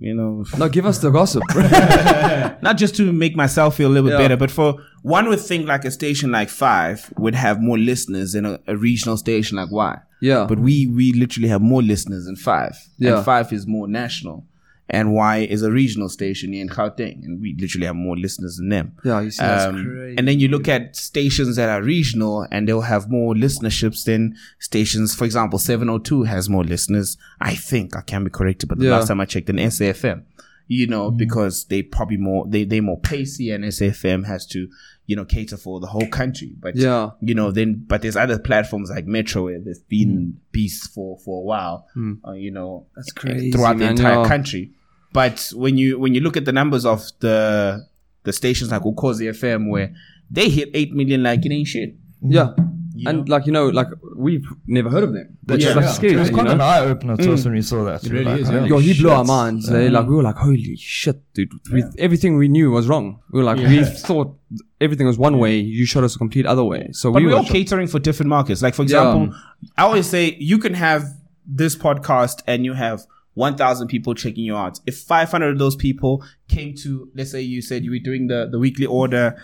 [0.00, 1.42] you know, no, give us the gossip.
[2.62, 4.24] not just to make myself feel a little bit Yeah.
[4.24, 8.32] better, but for one would think like a station like Five would have more listeners
[8.32, 9.98] than a, a regional station like Y.
[10.20, 12.74] yeah, But we we literally have more listeners than Five.
[12.98, 13.16] Yeah.
[13.16, 14.46] And Five is more national.
[14.92, 18.68] And Y is a regional station in Gauteng, and we literally have more listeners than
[18.70, 18.92] them.
[19.04, 20.16] yeah, you see, that's Um, crazy.
[20.18, 24.34] and then you look at stations that are regional and they'll have more listenerships than
[24.58, 25.14] stations.
[25.14, 27.16] For example, 702 has more listeners.
[27.40, 28.92] I think I can be corrected, but the Yeah.
[28.96, 30.22] last time I checked, than SAFM,
[30.66, 34.68] you know, because they probably more, they, they more pacey and SAFM has to,
[35.06, 36.52] you know, cater for the whole country.
[36.60, 37.10] But, Yeah.
[37.20, 41.42] you know, then, but there's other platforms like Metro where there's been beasts for, for
[41.42, 41.86] a while,
[42.26, 44.28] uh, you know, That's crazy, throughout the entire yeah.
[44.28, 44.72] country.
[45.12, 47.86] But when you when you look at the numbers of the
[48.22, 49.94] the stations like Ukhozi FM where
[50.30, 51.94] they hit eight million like it ain't shit.
[52.22, 52.54] yeah.
[52.92, 53.32] You and know?
[53.34, 55.70] like you know, like we've never heard of them, which Yeah.
[55.70, 55.90] is like Yeah.
[55.92, 56.12] scary.
[56.12, 58.04] It was thing, quite you an eye opener to us when we saw that.
[58.04, 58.64] It really like, is, yeah.
[58.66, 59.26] Yo, he blew our shit.
[59.28, 59.70] minds.
[59.70, 59.88] eh?
[59.90, 61.50] Like we were like, holy shit, dude.
[61.72, 63.20] We, everything we knew was wrong.
[63.32, 64.36] We were like, we thought
[64.82, 65.56] everything was one way.
[65.58, 66.90] You showed us a complete other way.
[66.92, 68.60] So But we we're were all catering for different markets.
[68.60, 69.34] Like for example,
[69.78, 71.04] I always say you can have
[71.46, 73.06] this podcast and you have
[73.40, 74.78] 1,000 people checking you out.
[74.86, 78.48] If 500 of those people came to, let's say you said you were doing the,
[78.50, 79.36] the weekly order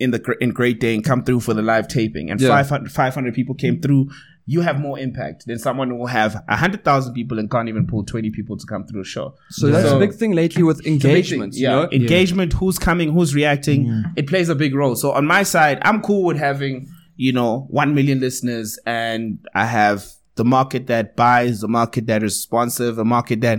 [0.00, 2.48] in the in Great Day and come through for the live taping and Yeah.
[2.48, 4.08] 500, 500 people came through,
[4.46, 8.02] you have more impact than someone who will have 100,000 people and can't even pull
[8.04, 9.34] 20 people to come through a show.
[9.50, 11.54] So that's So- a big thing lately with engagement.
[11.54, 11.88] You yeah, know?
[11.92, 14.04] engagement, who's coming, who's reacting, mm.
[14.16, 14.96] it plays a big role.
[14.96, 19.66] So on my side, I'm cool with having, you know, 1 million listeners and I
[19.66, 20.06] have
[20.38, 23.58] the market that buys, the market that is responsive, a market that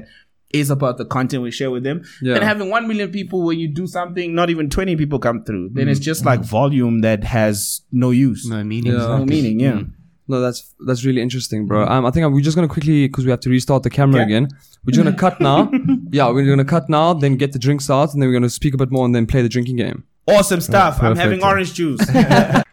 [0.51, 2.01] is about the content we share with them.
[2.23, 2.35] Yeah.
[2.35, 5.69] And having 1 million people when you do something, not even 20 people come through,
[5.73, 5.91] then Mm.
[5.91, 8.47] it's just like volume that has no use.
[8.49, 8.93] No meaning.
[8.93, 9.17] Yeah.
[9.17, 9.81] No meaning, yeah.
[10.31, 11.85] No, that's that's really interesting, bro.
[11.87, 14.19] Um, I think I'm, we're just gonna quickly because we have to restart the camera
[14.19, 14.25] Yeah.
[14.29, 14.47] again.
[14.85, 15.71] We're just gonna cut now.
[16.11, 18.73] yeah, we're gonna cut now, then get the drinks out, and then we're gonna speak
[18.75, 20.03] a bit more, and then play the drinking game.
[20.27, 21.01] Awesome stuff.
[21.01, 22.01] I'm having orange juice.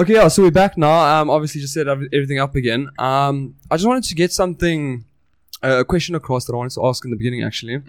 [0.00, 0.28] Okay, yeah.
[0.28, 1.20] So we're back now.
[1.20, 2.88] Um, obviously just set everything up again.
[2.98, 5.04] Um, I just wanted to get something,
[5.62, 7.42] uh, a question across that I wanted to ask in the beginning.
[7.42, 7.82] Actually,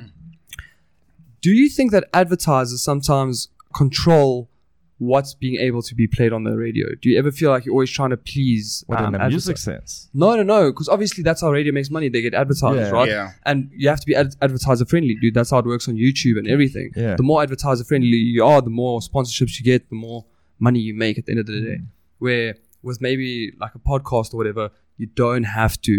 [1.42, 4.50] do you think that advertisers sometimes control
[4.98, 6.88] what's being able to be played on the radio?
[7.02, 8.84] Do you ever feel like you're always trying to please?
[8.88, 10.10] What um, in the music sense?
[10.14, 10.72] No, no, no.
[10.72, 12.10] Because obviously that's how radio makes money.
[12.10, 12.92] They get advertisers, Yeah.
[12.92, 13.08] right?
[13.10, 13.32] Yeah.
[13.46, 15.34] And you have to be ad- advertiser friendly, dude.
[15.34, 16.92] That's how it works on YouTube and everything.
[16.96, 17.16] Yeah.
[17.16, 20.26] The more advertiser friendly you are, the more sponsorships you get, the more
[20.60, 21.66] money you make at the end of the Mm.
[21.66, 21.80] day.
[22.22, 24.66] Where with maybe like a podcast or whatever,
[24.98, 25.96] you don't have to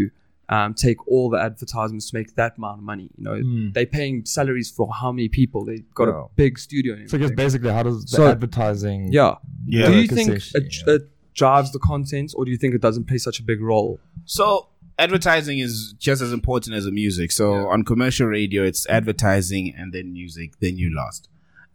[0.48, 3.08] um, take all the advertisements to make that amount of money.
[3.16, 5.64] You know, they're paying salaries for how many people?
[5.64, 6.12] They've got Mm.
[6.12, 6.24] Yeah.
[6.24, 6.94] a big studio.
[6.94, 9.00] And So I basically, how does the So- advertising?
[9.12, 9.34] yeah.
[9.66, 9.88] Yeah.
[9.88, 10.94] Do you think it, yeah.
[10.94, 11.02] it
[11.42, 13.98] drives the content, or do you think it doesn't play such a big role?
[14.26, 17.32] So advertising is just as important as the music.
[17.32, 21.22] So on commercial radio, it's advertising and then music, then you lost.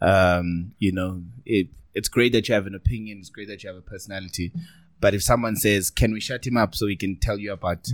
[0.02, 3.18] Um, you know, it it's great that you have an opinion.
[3.20, 4.52] It's great that you have a personality.
[5.00, 7.90] But if someone says, "Can we shut him up so we can tell you about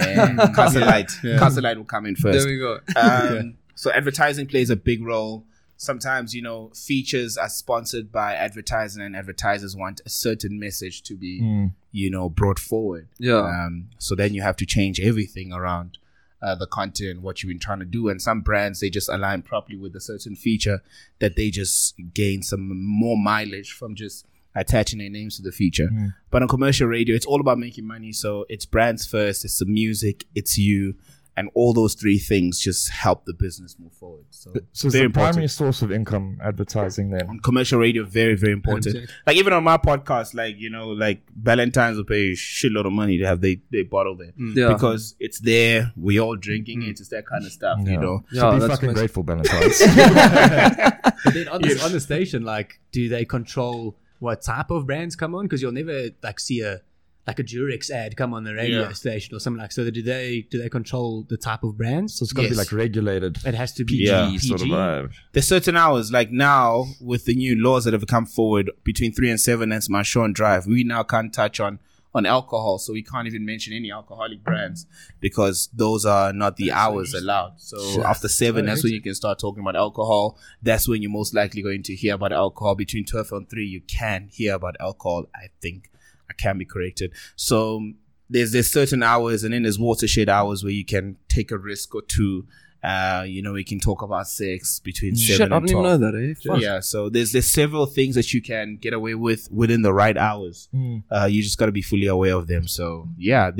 [0.00, 2.38] uh, Castle Lite?" Castle Lite will come in first.
[2.38, 2.80] There we go.
[2.96, 5.44] Um, so advertising plays a big role.
[5.76, 11.16] Sometimes, you know, features are sponsored by advertising and advertisers want a certain message to
[11.16, 13.08] be, you know, brought forward.
[13.18, 13.38] Yeah.
[13.38, 15.98] Um, so then you have to change everything around
[16.42, 18.08] uh, the content, what you've been trying to do.
[18.08, 20.80] And some brands, they just align properly with a certain feature
[21.20, 25.88] that they just gain some more mileage from just attaching their names to the feature.
[26.30, 28.12] But on commercial radio, it's all about making money.
[28.12, 30.94] So it's brands first, it's the music, it's you.
[31.42, 34.26] And all those three things just help the business move forward.
[34.30, 35.50] So, So it's very the primary important.
[35.50, 37.28] source of income advertising then.
[37.28, 38.86] On commercial radio, very, very important.
[38.94, 39.14] Exactly.
[39.26, 42.92] Like even on my podcast, like, you know, like Valentine's will pay a shitload of
[42.92, 44.32] money to have they, they bottle there.
[44.38, 44.72] Yeah.
[44.72, 48.22] Because it's there, we all drinking it, it's that kind of stuff, you know.
[48.30, 48.94] Yeah, so be fucking amazing.
[48.94, 49.80] grateful, Valentine's.
[51.24, 55.16] But then on, the, on the station, like, do they control what type of brands
[55.16, 55.44] come on?
[55.46, 56.80] Because you'll never like see a
[57.26, 58.92] like a Durex ad come on the radio Yeah.
[58.92, 59.70] station or something like.
[59.72, 62.14] So do they do they control the type of brands?
[62.14, 62.54] so it's got to Yes.
[62.54, 63.38] be like regulated.
[63.44, 64.28] It has to be Yeah.
[64.28, 64.48] PG.
[64.48, 65.12] Sort of vibe.
[65.32, 69.30] There's certain hours, like now with the new laws that have come forward between three
[69.30, 70.66] and seven, that's my show and drive.
[70.66, 71.78] We now can't touch on
[72.14, 74.84] on alcohol, so we can't even mention any alcoholic brands
[75.20, 77.54] because those are not the hours allowed.
[77.58, 80.38] So after seven, that's when you can start talking about alcohol.
[80.62, 82.74] That's when you're most likely going to hear about alcohol.
[82.74, 85.24] Between twelve and three, you can hear about alcohol.
[85.34, 85.88] I think
[86.32, 87.12] I can be corrected.
[87.36, 87.92] So
[88.30, 91.94] there's there's certain hours, and then there's watershed hours where you can take a risk
[91.94, 92.46] or two.
[92.82, 96.00] Uh, you know, we can talk about sex between seven I and didn't even twelve.
[96.00, 96.34] know that, eh?
[96.52, 96.60] Fuck.
[96.60, 100.16] Yeah, so there's there's several things that you can get away with within the right
[100.16, 100.68] hours.
[101.10, 102.66] Uh, you just got to be fully aware of them.
[102.66, 103.52] So yeah,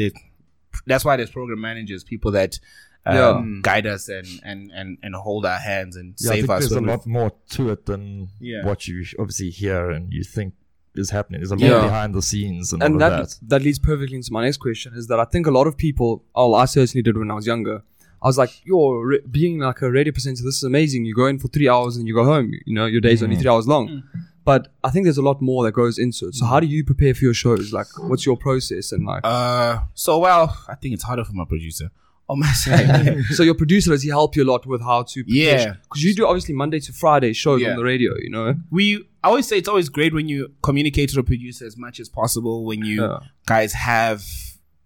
[0.87, 2.59] that's why there's program managers, people that
[3.07, 3.61] um, Yeah.
[3.63, 6.61] guide us and, and and and hold our hands and Yeah, I save think us.
[6.69, 8.65] there's a lot more to it than Yeah.
[8.65, 10.55] what you obviously hear and you think
[10.95, 11.41] is happening.
[11.41, 11.83] There's a lot Yeah.
[11.83, 13.49] behind the scenes and, and all that, of that.
[13.49, 16.25] that leads perfectly into my next question is that I think a lot of people,
[16.35, 17.83] oh, I certainly did when I was younger.
[18.23, 20.43] I was like, you're ra- being like a radio presenter.
[20.45, 21.05] This is amazing.
[21.07, 22.53] You go in for three hours and you go home.
[22.67, 24.05] You know, your day's only three hours long.
[24.45, 26.35] But I think there's a lot more that goes into it.
[26.35, 27.73] So how do you prepare for your shows?
[27.73, 28.93] Like, what's your process?
[28.93, 31.91] And like, Uh, so well, I think it's harder for my producer
[32.29, 33.25] on my side.
[33.31, 35.25] so your producer does he help you a lot with how to?
[35.27, 35.75] Yeah.
[35.83, 37.71] Because you do obviously Monday to Friday shows Yeah.
[37.71, 38.13] on the radio.
[38.19, 38.55] You know.
[38.71, 42.01] we I always say it's always great when you communicate to the producer as much
[42.01, 43.19] as possible when you Yeah.
[43.47, 44.25] guys have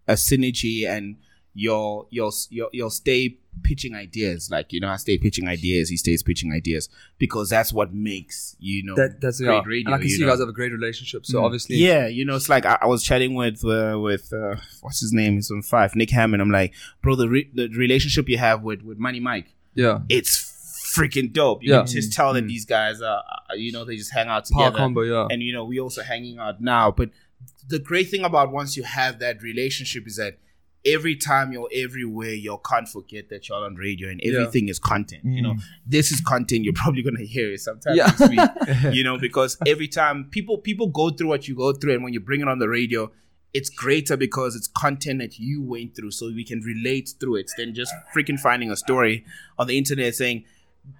[0.09, 1.16] a synergy and
[1.55, 5.96] you'll you'll you'll, you'll stay pitching ideas like you know I stay pitching ideas he
[5.96, 9.62] stays pitching ideas because that's what makes you know That, that's great yeah.
[9.66, 11.25] radio And I can see you guys have a great relationship.
[11.25, 14.57] So obviously, yeah, you know, it's like I, I was chatting with uh, with uh,
[14.83, 15.37] what's his name?
[15.37, 16.42] He's on five, Nick Hamman.
[16.42, 20.01] I'm like, bro, the re- the relationship you have with with Money Mike, yeah.
[20.11, 20.37] it's
[20.96, 21.62] freaking dope.
[21.62, 21.78] You Yeah.
[21.85, 24.66] can just tell that these guys are, uh, you know, they just hang out Power
[24.66, 24.78] together.
[24.78, 25.26] combo, yeah.
[25.30, 26.90] And you know, we also hanging out now.
[26.90, 27.11] But
[27.68, 30.38] the great thing about once you have that relationship is that
[30.85, 35.22] every time you're everywhere, you can't forget that you're on radio and everything is content.
[35.24, 35.54] You know,
[35.85, 38.06] this is content you're probably gonna hear it sometime Yeah.
[38.06, 38.94] next week.
[38.94, 42.12] you know, because every time people people go through what you go through, and when
[42.12, 43.11] you bring it on the radio.
[43.54, 47.50] It's greater because it's content that you went through, so we can relate through it
[47.56, 49.24] than just freaking finding a story
[49.59, 50.44] on the internet saying,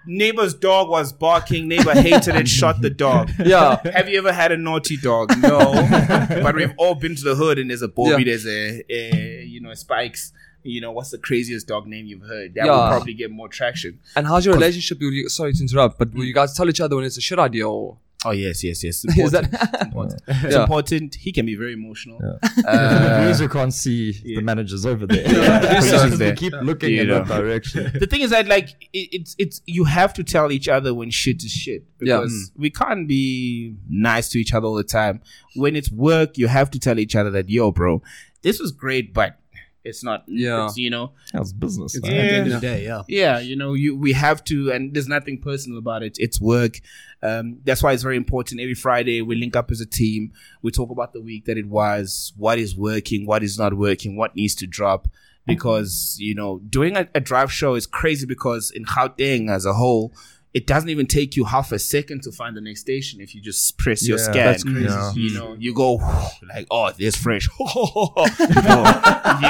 [0.07, 3.31] neighbor's dog was barking, neighbor hated it, shot the dog.
[3.39, 3.81] Yeah.
[3.93, 5.33] Have you ever had a naughty dog?
[5.41, 5.59] No.
[6.43, 8.25] but we've all been to the hood and there's a Bobby, Yeah.
[8.37, 12.55] there's a, a, you know, Spikes, you know, what's the craziest dog name you've heard?
[12.55, 12.73] That Yeah.
[12.73, 14.01] will probably get more traction.
[14.15, 14.99] And how's your relationship?
[15.01, 17.39] You, sorry to interrupt, but will you guys tell each other when it's a shit
[17.39, 19.05] idea or Oh yes, yes, yes.
[19.05, 19.51] is Important.
[19.53, 19.83] that?
[19.83, 20.23] important.
[20.29, 20.63] It's Yeah.
[20.63, 21.15] important.
[21.15, 22.19] He can be very emotional.
[22.19, 25.25] the Uh, producer can't see the managers over there.
[25.25, 26.31] producer's So there.
[26.31, 27.25] we keep looking You in know.
[27.25, 27.91] that direction.
[28.03, 31.11] the thing is that like it, it's it's you have to tell each other when
[31.11, 32.19] shit is shit Yeah.
[32.19, 35.21] because we can't be nice to each other all the time.
[35.55, 38.03] When it's work, you have to tell each other that yo, bro,
[38.43, 39.39] this was great, but
[39.85, 40.25] it's not.
[40.27, 40.65] Yeah.
[40.67, 41.13] it's, you know.
[41.33, 41.95] That's business.
[41.97, 42.55] At the end Yeah.
[42.57, 43.03] of the day, yeah.
[43.07, 46.17] Yeah, you know, you we have to, and there's nothing personal about it.
[46.19, 46.81] It's work.
[47.23, 48.61] Um, that's why it's very important.
[48.61, 50.33] Every Friday we link up as a team.
[50.63, 54.17] We talk about the week that it was, what is working, what is not working,
[54.17, 55.09] what needs to drop.
[55.47, 58.27] Because you know, doing a, a drive show is crazy.
[58.27, 60.13] Because in Gauteng as a whole,
[60.55, 63.41] it doesn't even take you half a second to find the next station if you
[63.41, 64.47] just press your Yeah, scan.
[64.47, 64.85] that's crazy.
[64.87, 65.13] Yeah.
[65.15, 65.95] You know, you go
[66.55, 67.49] like, oh, there's fresh.
[67.61, 67.67] you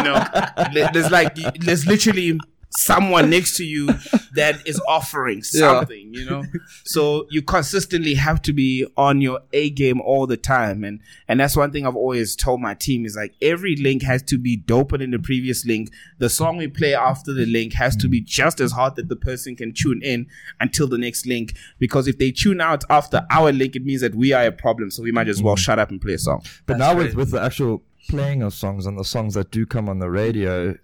[0.03, 0.25] know,
[0.93, 2.39] there's like there's literally
[2.71, 3.87] someone next to you
[4.35, 5.79] that is offering Yeah.
[5.79, 6.13] something.
[6.13, 6.45] You know,
[6.85, 11.41] so you consistently have to be on your A game all the time, and and
[11.41, 14.57] that's one thing I've always told my team is like every link has to be
[14.57, 15.91] doper than the previous link.
[16.19, 19.17] The song we play after the link has to be just as hard that the
[19.17, 20.27] person can tune in
[20.61, 21.57] until the next link.
[21.79, 24.91] Because if they tune out after our link, it means that we are a problem.
[24.91, 25.59] So we might as well mm.
[25.59, 26.43] shut up and play a song.
[26.67, 29.89] But now with, with the actual playing of songs and the songs that do come
[29.89, 30.77] on the radio,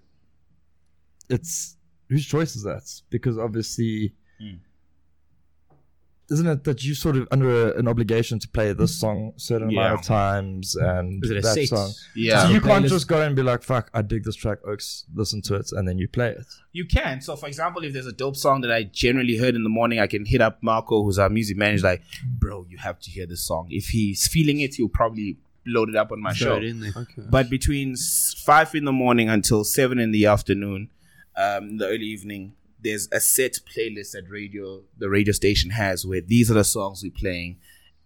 [1.29, 1.77] it's
[2.09, 2.83] whose choice is that?
[3.09, 4.55] Because obviously, Hmm.
[6.31, 9.39] isn't it that you sort of under a, an obligation to play this song a
[9.39, 9.81] certain Yeah.
[9.87, 11.67] amount of times and Is it a that set?
[11.67, 11.91] song?
[12.15, 12.47] Yeah.
[12.47, 15.41] So you can't just go and be like, "Fuck, I dig this track, Oaks, listen
[15.43, 16.45] to it," and then you play it.
[16.71, 17.21] You can.
[17.21, 19.99] So, for example, if there's a dope song that I generally heard in the morning,
[19.99, 23.25] I can hit up Marco, who's our music manager, like, bro, you have to hear
[23.27, 23.67] this song.
[23.69, 26.57] If he's feeling it, he'll probably load it up on my Throw show.
[26.57, 26.93] it in there.
[26.95, 27.21] Okay.
[27.29, 27.95] But between
[28.45, 30.89] five in the morning until seven in the afternoon,
[31.35, 36.05] um, in the early evening, there's a set playlist that radio the radio station has
[36.05, 37.57] where these are the songs we're playing,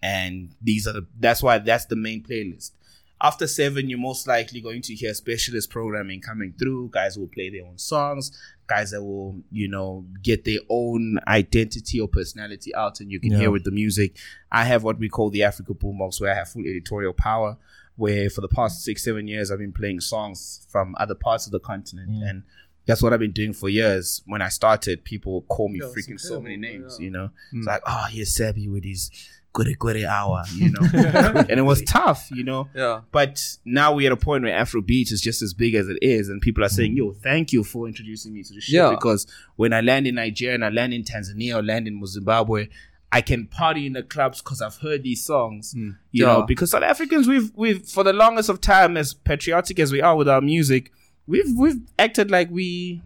[0.02, 2.72] and these are the that's why that's the main playlist.
[3.20, 6.90] After seven, you're most likely going to hear specialist programming coming through.
[6.94, 8.32] Guys will play their own songs.
[8.68, 13.32] Guys that will, you know, get their own identity or personality out, and you can
[13.32, 13.40] Yeah.
[13.40, 14.16] hear with the music.
[14.52, 17.58] I have what we call the Africa Boombox, where I have full editorial power.
[17.96, 21.52] Where for the past six, seven years, I've been playing songs from other parts of
[21.52, 22.44] the continent, and
[22.88, 24.22] that's what I've been doing for years.
[24.26, 27.04] When I started, people call me Yeah, freaking so many names, yeah.
[27.04, 27.30] you know.
[27.52, 27.68] It's hmm.
[27.68, 29.12] like, oh, here's Sabby with his
[29.54, 30.80] goody goody hour, you know.
[30.94, 32.70] and it was tough, you know.
[32.74, 33.02] Yeah.
[33.12, 35.98] But now we're at a point where Afro Beats is just as big as it
[36.02, 36.98] is, and people are saying, hmm.
[36.98, 38.92] "Yo, thank you for introducing me to the shit." Yeah.
[38.92, 42.70] Because when I land in Nigeria, and I land in Tanzania, or land in Zimbabwe,
[43.12, 45.74] I can party in the clubs because I've heard these songs.
[45.74, 45.92] Hmm.
[46.12, 46.34] You Yeah.
[46.34, 50.02] know, because South Africans, we've we've for the longest of time, as patriotic as we
[50.02, 50.92] are with our music,
[51.28, 53.02] we've we've acted like we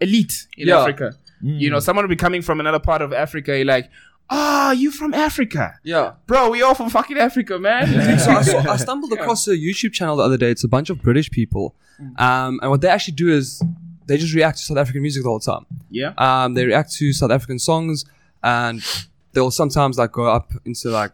[0.00, 0.80] elite in Yeah.
[0.80, 1.14] Africa.
[1.42, 3.90] You know, someone will be coming from another part of Africa, you're like,
[4.30, 6.12] "Ah, you from Africa, Yeah.
[6.26, 6.50] bro?
[6.50, 7.86] We all from fucking Africa, man."
[8.18, 10.50] so I, saw, I stumbled across a YouTube channel the other day.
[10.50, 11.74] It's a bunch of British people,
[12.18, 13.62] um, and what they actually do is
[14.06, 15.66] they just react to South African music the whole time.
[15.90, 16.14] yeah.
[16.16, 18.04] Um, they react to South African songs,
[18.42, 18.82] and
[19.32, 21.12] they'll sometimes like go up into like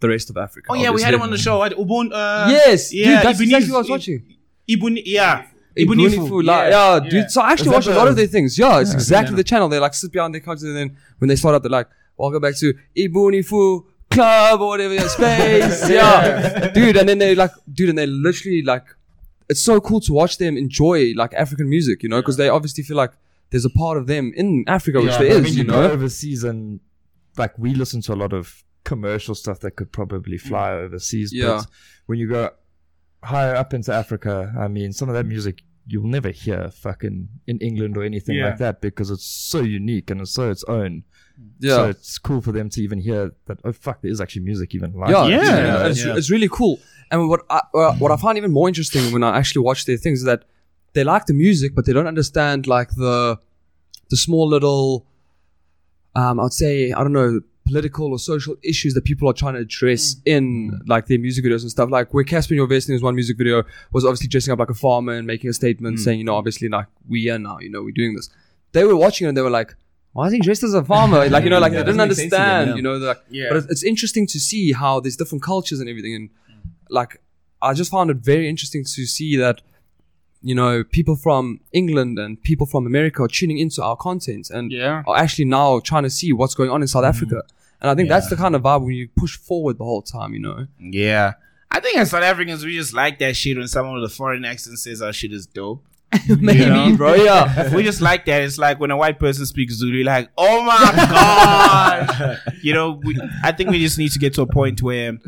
[0.00, 0.68] the rest of Africa.
[0.70, 1.60] Oh yeah, we had him on the show.
[1.60, 1.72] Right?
[1.76, 4.36] Ubun, uh, Yes, yeah, dude, that's Ibunifu- exactly what I was watching.
[4.68, 7.30] Ibun, yeah, Ibunifu, like, yeah, dude.
[7.30, 8.58] So I actually watch a lot of their things.
[8.58, 9.68] Yeah, it's Yeah, exactly the channel.
[9.68, 12.40] They like sit behind their couches, and then when they start up, they're like, "Welcome
[12.42, 16.96] back to Ibunifu Club or whatever yeah, space." yeah, dude.
[16.96, 18.84] And then they like, dude, and they literally like,
[19.48, 22.82] it's so cool to watch them enjoy like African music, you know, because they obviously
[22.84, 23.12] feel like
[23.50, 25.90] there's a part of them in Africa, which Yeah, there I is, mean, you know.
[25.90, 26.80] overseas and
[27.36, 31.32] like we listen to a lot of commercial stuff that could probably fly overseas.
[31.32, 31.46] Yeah.
[31.58, 31.66] But
[32.06, 32.50] when you go
[33.22, 37.58] higher up into Africa, I mean, some of that music you'll never hear fucking in
[37.58, 38.46] England or anything Yeah.
[38.50, 41.02] like that because it's so unique and it's so its own.
[41.58, 41.74] Yeah.
[41.74, 43.58] So it's cool for them to even hear that.
[43.64, 45.10] Oh fuck, there is actually music even like.
[45.10, 45.56] yeah, this, Yeah.
[45.56, 45.86] you know?
[45.86, 46.16] it's, yeah.
[46.16, 46.78] it's really cool.
[47.10, 49.96] And what I, uh, what I find even more interesting when I actually watch their
[49.96, 50.44] things is that
[50.92, 53.38] they like the music, but they don't understand like the
[54.10, 55.06] the small little,
[56.14, 59.60] um, I'd say I don't know, political or social issues that people are trying to
[59.60, 60.20] address mm.
[60.26, 61.90] in like their music videos and stuff.
[61.90, 64.70] Like where Casper in your Vesting was one music video was obviously dressing up like
[64.70, 66.00] a farmer and making a statement mm.
[66.00, 68.28] saying, you know, obviously like we are now, you know, we're doing this.
[68.72, 69.74] They were watching it and they were like.
[70.14, 71.26] Why is he dressed as a farmer?
[71.30, 72.68] Like you know, like Yeah, they didn't doesn't make sense to them, understand.
[72.68, 72.76] yeah.
[72.76, 73.46] You know, like, Yeah.
[73.48, 76.14] but it's, it's interesting to see how there's different cultures and everything.
[76.14, 76.30] And
[76.90, 77.22] like,
[77.62, 79.62] I just found it very interesting to see that,
[80.42, 84.72] you know, people from England and people from America are tuning into our content and
[84.72, 85.02] Yeah.
[85.06, 87.08] are actually now trying to see what's going on in South mm.
[87.08, 87.42] Africa.
[87.80, 90.34] And I think that's the kind of vibe when you push forward the whole time,
[90.34, 90.66] you know?
[90.78, 91.34] Yeah.
[91.70, 94.44] I think as South Africans, we just like that shit when someone with a foreign
[94.44, 95.82] accent says our shit is dope.
[96.28, 97.14] Maybe, bro.
[97.14, 97.72] Yeah.
[97.74, 100.92] We just like that, it's like when a white person speaks Zulu, like, oh my
[101.08, 102.40] god.
[102.62, 105.18] you know, we, I think we just need to get to a point where,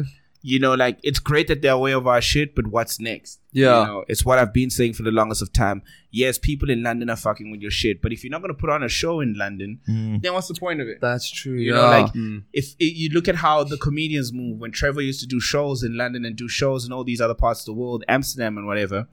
[0.46, 3.40] you know, like it's great that they're aware of our shit, but what's next?
[3.52, 3.80] Yeah.
[3.80, 5.80] You know, it's what I've been saying for the longest of time.
[6.10, 8.68] Yes, people in London are fucking with your shit, but if you're not gonna put
[8.68, 10.20] on a show in London, mm.
[10.20, 11.00] then what's the point of it?
[11.00, 11.54] That's true.
[11.54, 11.80] You yeah.
[11.80, 12.42] know, like mm.
[12.52, 15.82] if i you look at how the comedians move when Trevor used to do shows
[15.82, 18.66] in London and do shows in all these other parts of the world, Amsterdam and
[18.66, 19.08] whatever,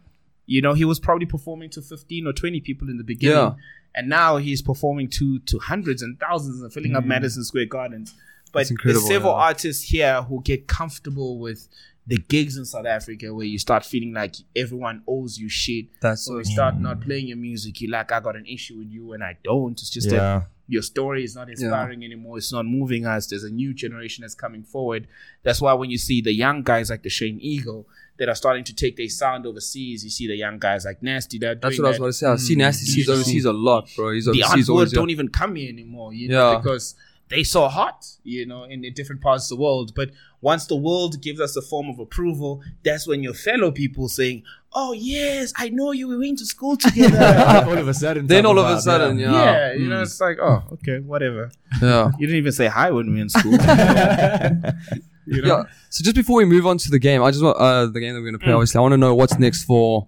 [0.47, 3.37] you know, he was probably performing to 15 or 20 people in the beginning.
[3.37, 3.53] Yeah.
[3.95, 7.07] And now he's performing to to hundreds and thousands and filling up mm.
[7.07, 8.13] Madison Square Gardens.
[8.51, 9.45] But That's there's several yeah.
[9.45, 11.67] artists here who get comfortable with
[12.07, 15.85] the gigs in South Africa where you start feeling like everyone owes you shit.
[16.01, 17.79] That's So so you start not playing your music.
[17.79, 19.73] You're like, I got an issue with you and I don't.
[19.73, 22.37] It's just that your story is not inspiring anymore.
[22.37, 23.27] It's not moving us.
[23.27, 25.07] There's a new generation that's coming forward.
[25.43, 27.87] That's why when you see the young guys like the Shane Eagle
[28.17, 31.37] that are starting to take their sound overseas, you see the young guys like Nasty
[31.39, 32.27] that That's doing what I was that.
[32.27, 32.45] about to say.
[32.45, 32.59] I see hmm.
[32.59, 34.13] Nasty C's overseas a lot, bro.
[34.13, 34.91] He's The overseas art always.
[34.91, 36.57] don't even come here anymore, you know, Yeah.
[36.57, 36.95] because
[37.31, 39.93] they saw hot, you know, in, in different parts of the world.
[39.95, 40.11] But
[40.41, 44.43] once the world gives us a form of approval, that's when your fellow people saying,
[44.73, 46.09] "Oh yes, I know you.
[46.09, 48.27] We went to school together." all of a sudden.
[48.27, 49.31] Then all of a sudden, yeah.
[49.31, 51.51] yeah, you know, it's like, oh, okay, whatever.
[51.81, 52.11] Yeah.
[52.19, 53.53] You didn't even say hi when we were in school.
[53.53, 55.57] you know?
[55.57, 55.63] Yeah.
[55.89, 58.13] So just before we move on to the game, I just want uh the game
[58.13, 58.51] that we're gonna play.
[58.51, 60.07] Obviously, I want to know what's next for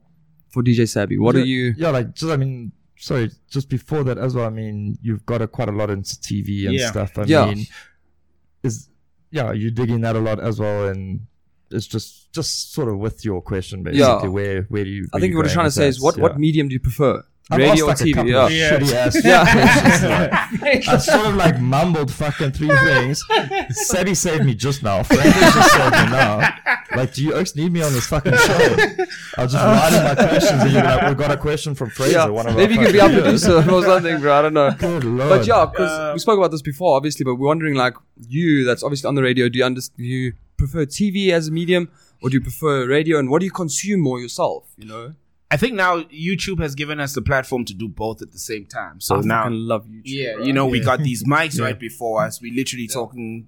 [0.49, 1.17] for DJ Sabby.
[1.17, 1.73] What are you?
[1.77, 2.73] Yeah, like just I mean,
[3.03, 4.45] sorry, just before that as well.
[4.45, 6.89] I mean, you've got a, quite a lot into TV and Yeah.
[6.91, 7.17] stuff.
[7.17, 7.45] I Yeah.
[7.53, 7.65] mean,
[8.63, 8.89] is
[9.29, 11.27] yeah, you're digging that a lot as well, and
[11.73, 13.99] it's just just sort of with your question basically.
[14.01, 14.27] Yeah.
[14.27, 15.07] Where where do you?
[15.13, 16.23] I think you what you're trying to say is what Yeah.
[16.23, 17.23] what medium do you prefer?
[17.51, 18.29] I've Radio or asked, like, a TV?
[18.31, 18.79] Yeah.
[18.79, 19.43] shitty ass Yeah.
[20.61, 23.21] like, I sort of like mumbled fucking three things.
[23.71, 25.03] Sabby saved me just now.
[25.03, 26.53] Frank just saved me now.
[26.95, 28.75] Like, do you Oaks need me on this fucking show?
[29.37, 32.13] I'll just write in my questions and you're like, we got a question from Fraser.
[32.13, 32.25] Yeah.
[32.27, 34.33] One of Maybe you could be our producer or something, bro.
[34.39, 34.71] I don't know.
[34.71, 35.29] Good lord.
[35.29, 37.25] But yeah, because Uh, we spoke about this before, obviously.
[37.25, 37.95] But we're wondering, like,
[38.27, 39.49] you that's obviously on the radio.
[39.49, 40.05] Do you understand?
[40.05, 41.89] you prefer TV as a medium,
[42.21, 43.19] or do you prefer radio?
[43.19, 44.71] And what do you consume more yourself?
[44.77, 45.13] You know,
[45.51, 48.65] I think now YouTube has given us the platform to do both at the same
[48.65, 48.99] time.
[49.01, 50.01] So I now, love YouTube.
[50.05, 50.45] yeah, bro.
[50.45, 52.41] you know, we got these mics right before us.
[52.41, 53.47] We literally talking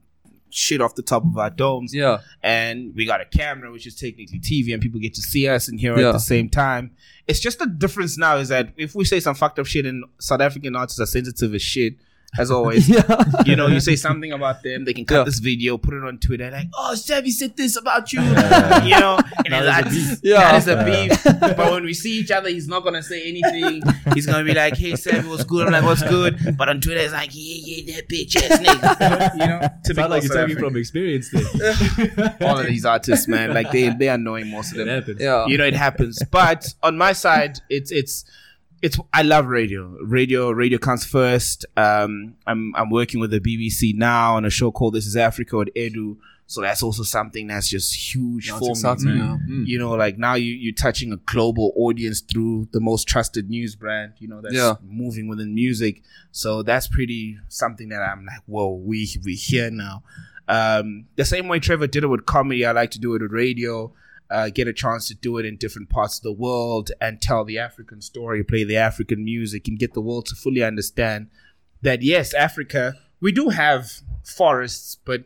[0.52, 1.94] shit off the top of our domes.
[1.94, 5.48] Yeah, and we got a camera which is technically TV and people get to see
[5.48, 6.10] us and hear Yeah.
[6.10, 6.92] at the same time.
[7.28, 10.06] It's just the difference now is that if we say some fucked up shit and
[10.20, 11.96] South African artists are sensitive as shit,
[12.38, 12.88] as always.
[12.96, 15.24] yeah, You know, you say something about them, they can cut Yeah.
[15.24, 18.22] this video, put it on Twitter, like, oh, Sabby said this about you.
[18.84, 20.40] you know, and it's like, Yeah.
[20.52, 21.24] that is a beef.
[21.56, 23.82] But when we see each other, he's not going to say anything.
[24.14, 25.66] He's going to be like, hey, Sabby, what's good?
[25.68, 26.58] I'm like, what's good?
[26.58, 29.32] But on Twitter, it's like, yeah, yeah, that bitch ass nigga.
[29.36, 32.38] You know, typical Sound like you're South talking from experience there.
[32.42, 33.54] all of these artists, man.
[33.54, 34.96] Like they they are annoying most of It them.
[35.00, 35.22] happens.
[35.22, 35.46] yeah.
[35.48, 36.20] You know, it happens.
[36.32, 38.26] But on my side, it's it's
[38.82, 39.98] it's I love radio.
[40.04, 41.66] Radio radio comes first.
[41.78, 45.58] Um, I'm I'm working with the BBC now on a show called This Is Africa
[45.58, 46.18] with Edu.
[46.48, 49.18] So that's also something that's just huge That's for me.
[49.18, 49.38] yeah.
[49.48, 53.76] You know, like now you you're touching a global audience through the most trusted news
[53.76, 54.14] brand.
[54.20, 54.76] You know, that's Yeah.
[54.88, 56.04] moving within music.
[56.32, 60.04] So that's pretty something that I'm like, whoa, we we here now.
[60.48, 63.32] Um, the same way Trevor did it with comedy, I like to do it with
[63.32, 63.92] radio.
[64.30, 67.46] Uh, get a chance to do it in different parts of the world and tell
[67.46, 71.28] the African story, play the African music, and get the world to fully understand
[71.82, 75.26] that yes, Africa, we do have forests, but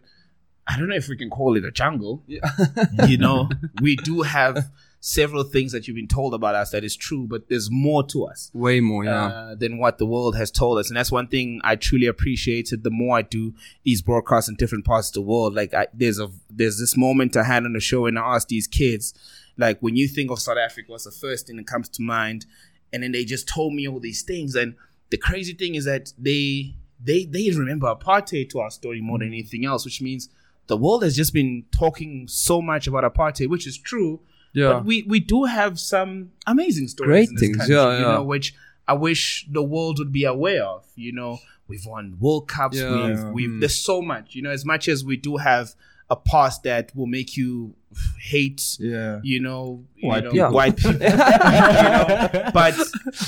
[0.68, 2.24] I don't know if we can call it a jungle.
[3.08, 3.50] you know,
[3.82, 4.70] we do have
[5.02, 8.26] several things that you've been told about us that is true, but there's more to
[8.26, 9.26] us Way more, yeah.
[9.28, 10.90] uh, than what the world has told us.
[10.90, 14.86] And that's one thing I truly appreciated the more I do these broadcasts in different
[14.86, 15.54] parts of the world.
[15.56, 18.50] Like I, there's a there's this moment I had on the show and I asked
[18.50, 19.14] these kids,
[19.58, 22.46] like when you think of South Africa, what's the first thing that comes to mind?
[22.92, 24.56] And then they just told me all these things.
[24.56, 24.76] And
[25.12, 29.30] the crazy thing is that they they they remember apartheid to our story more than
[29.30, 30.30] anything else, which means
[30.68, 34.20] the world has just been talking so much about apartheid, which is true.
[34.54, 34.74] Yeah.
[34.74, 37.08] But we, we do have some amazing stories.
[37.10, 38.54] Great in this things, country, yeah, You know, which
[38.88, 40.86] I wish the world would be aware of.
[40.96, 42.78] You know, we've won World Cups.
[42.78, 42.92] Yeah.
[43.08, 43.60] We've, we've Mm.
[43.62, 44.36] there's so much.
[44.36, 45.76] You know, as much as we do have
[46.10, 47.76] a past that will make you
[48.20, 48.78] hate.
[48.80, 49.20] yeah.
[49.24, 50.52] You know, White you know, people.
[50.54, 50.94] white people.
[51.02, 52.76] you know, but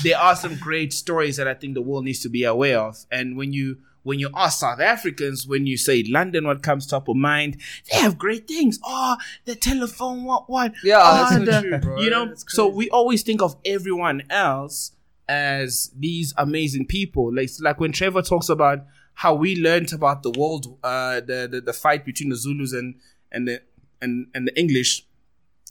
[0.02, 3.04] there are some great stories that I think the world needs to be aware of.
[3.10, 7.08] And when you when you ask South Africans, when you say London, what comes top
[7.08, 7.56] of mind?
[7.90, 8.78] They have great things.
[8.84, 10.72] Oh, the telephone, what, what?
[10.82, 12.00] Yeah, oh, that's so the- true, bro.
[12.00, 14.92] You know, so we always think of everyone else
[15.28, 17.34] as these amazing people.
[17.34, 18.84] Like, like when Trevor talks about
[19.14, 22.96] how we learned about the world, uh, the, the the fight between the Zulus and
[23.30, 23.62] and the
[24.00, 25.06] and and the English.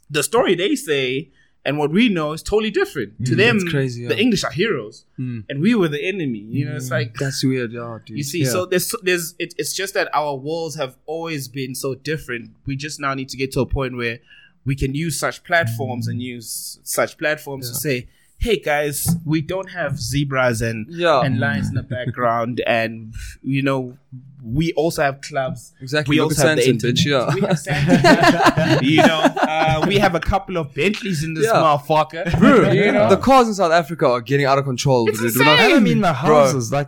[0.10, 1.32] The story they say
[1.64, 3.26] and what we know is totally different.
[3.26, 4.20] to mm, them, crazy, the.
[4.20, 5.44] English are heroes, mm.
[5.50, 6.40] and we were the enemy.
[6.40, 8.18] You know, it's mm, like That's weird, yeah, dude.
[8.18, 8.44] you see.
[8.44, 8.50] Yeah.
[8.50, 12.52] So there's there's it, it's just that our worlds have always been so different.
[12.66, 14.20] We just now need to get to a point where
[14.66, 18.08] we can use such platforms and use such platforms to say.
[18.40, 21.22] Hey guys, we don't have zebras and Yeah.
[21.22, 24.00] and lions in the background, and you know
[24.44, 25.74] we also have clubs.
[25.82, 26.96] Exactly, We look also have the Sandton, internet.
[26.96, 27.34] bitch, yeah.
[27.36, 28.82] We have Sandton.
[28.82, 31.54] you know, uh, we have a couple of Bentleys in this Yeah.
[31.54, 32.74] motherfucker.
[32.74, 33.10] you know?
[33.10, 35.06] the cars in South Africa are getting out of control.
[35.06, 35.20] dude.
[35.36, 36.44] We're not- And I mean the Bro.
[36.44, 36.88] houses, like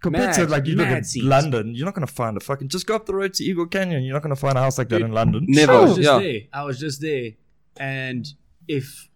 [0.00, 1.26] compared to like you look mad at scenes.
[1.26, 4.02] London, you're not gonna find a fucking just go up the road to Eagle Canyon.
[4.04, 5.44] You're not gonna find a house like that in London.
[5.48, 5.72] Never.
[5.72, 6.18] I was just yeah.
[6.20, 6.40] there.
[6.52, 7.30] I was just there,
[7.78, 8.26] and
[8.66, 9.08] if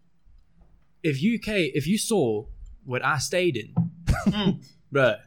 [1.03, 2.45] if UK if you saw
[2.85, 3.73] what I stayed in,
[4.93, 5.18] bruh,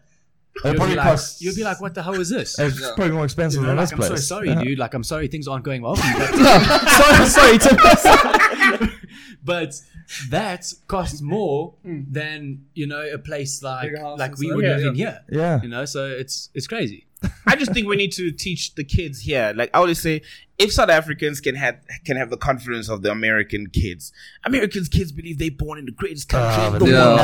[0.63, 1.41] It you'd probably be, like, costs.
[1.41, 3.83] you'd be like, "What the hell is this?" It's probably more expensive You're than like,
[3.85, 4.09] this I'm place.
[4.09, 4.63] so sorry, Yeah.
[4.63, 4.79] dude.
[4.79, 6.89] Like, I'm sorry things aren't going well for you, but,
[7.27, 8.91] sorry, sorry, Tim.
[9.43, 9.75] but
[10.29, 12.03] that costs more hmm.
[12.09, 14.55] than you know a place like like we stuff.
[14.55, 15.21] would Yeah, live in here.
[15.29, 15.61] Yeah.
[15.61, 17.05] You know, so it's it's crazy.
[17.47, 19.53] I just think we need to teach the kids here.
[19.55, 20.21] Like I always say,
[20.57, 24.11] if South Africans can have can have the confidence of the American kids,
[24.45, 26.63] Americans kids believe they're born in the greatest country.
[26.63, 27.19] Ah, in the they're world.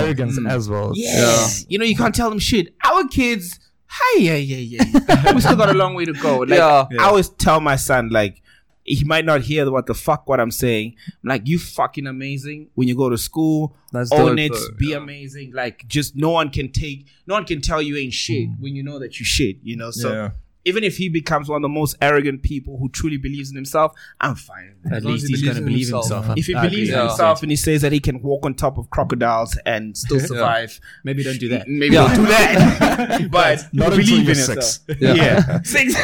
[0.48, 0.92] as well.
[0.96, 1.48] Yeah.
[1.68, 2.74] You know, you can't tell them shit.
[2.84, 5.34] Our kids, hi, yeah, yeah, yeah.
[5.34, 6.40] we still got a long way to go.
[6.40, 6.88] Like, Yeah.
[7.00, 8.42] I always tell my son, like,
[8.84, 10.96] he might not hear what the fuck what I'm saying.
[11.08, 12.70] I'm like, you fucking amazing.
[12.76, 14.98] When you go to school, That's own dope, it, though, be yeah.
[14.98, 15.54] amazing.
[15.54, 18.62] Like, just no one can take, no one can tell you ain't shit hmm.
[18.62, 19.92] when you know that you shit, you know?
[19.92, 20.30] So, Yeah.
[20.64, 23.94] Even if he becomes one of the most arrogant people who truly believes in himself,
[24.20, 24.76] I'm fine.
[24.84, 24.94] with.
[24.94, 26.08] At as least he he's going to believe himself.
[26.26, 26.38] himself.
[26.38, 27.00] If he I believes agree.
[27.00, 27.08] in Yeah.
[27.08, 30.80] himself and he says that he can walk on top of crocodiles and still survive,
[31.04, 31.68] maybe don't do that.
[31.68, 32.08] maybe Yeah.
[32.08, 33.28] don't do that.
[33.32, 34.64] but Not believe in yourself.
[34.64, 34.80] six.
[35.00, 35.14] Yeah.
[35.16, 35.96] Yeah, six.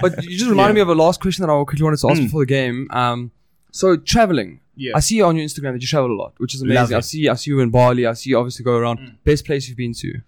[0.00, 2.20] But you just reminded me of a last question that I quickly wanted to ask
[2.20, 2.24] Mm.
[2.24, 2.86] before the game.
[2.90, 3.30] Um,
[3.72, 4.60] so traveling.
[4.76, 4.92] Yeah.
[4.94, 6.94] I see you on your Instagram that you travel a lot, which is amazing.
[6.94, 7.04] I it.
[7.04, 8.06] see, I see you in Bali.
[8.06, 9.18] I see you obviously go around.
[9.24, 10.20] Best place you've been to?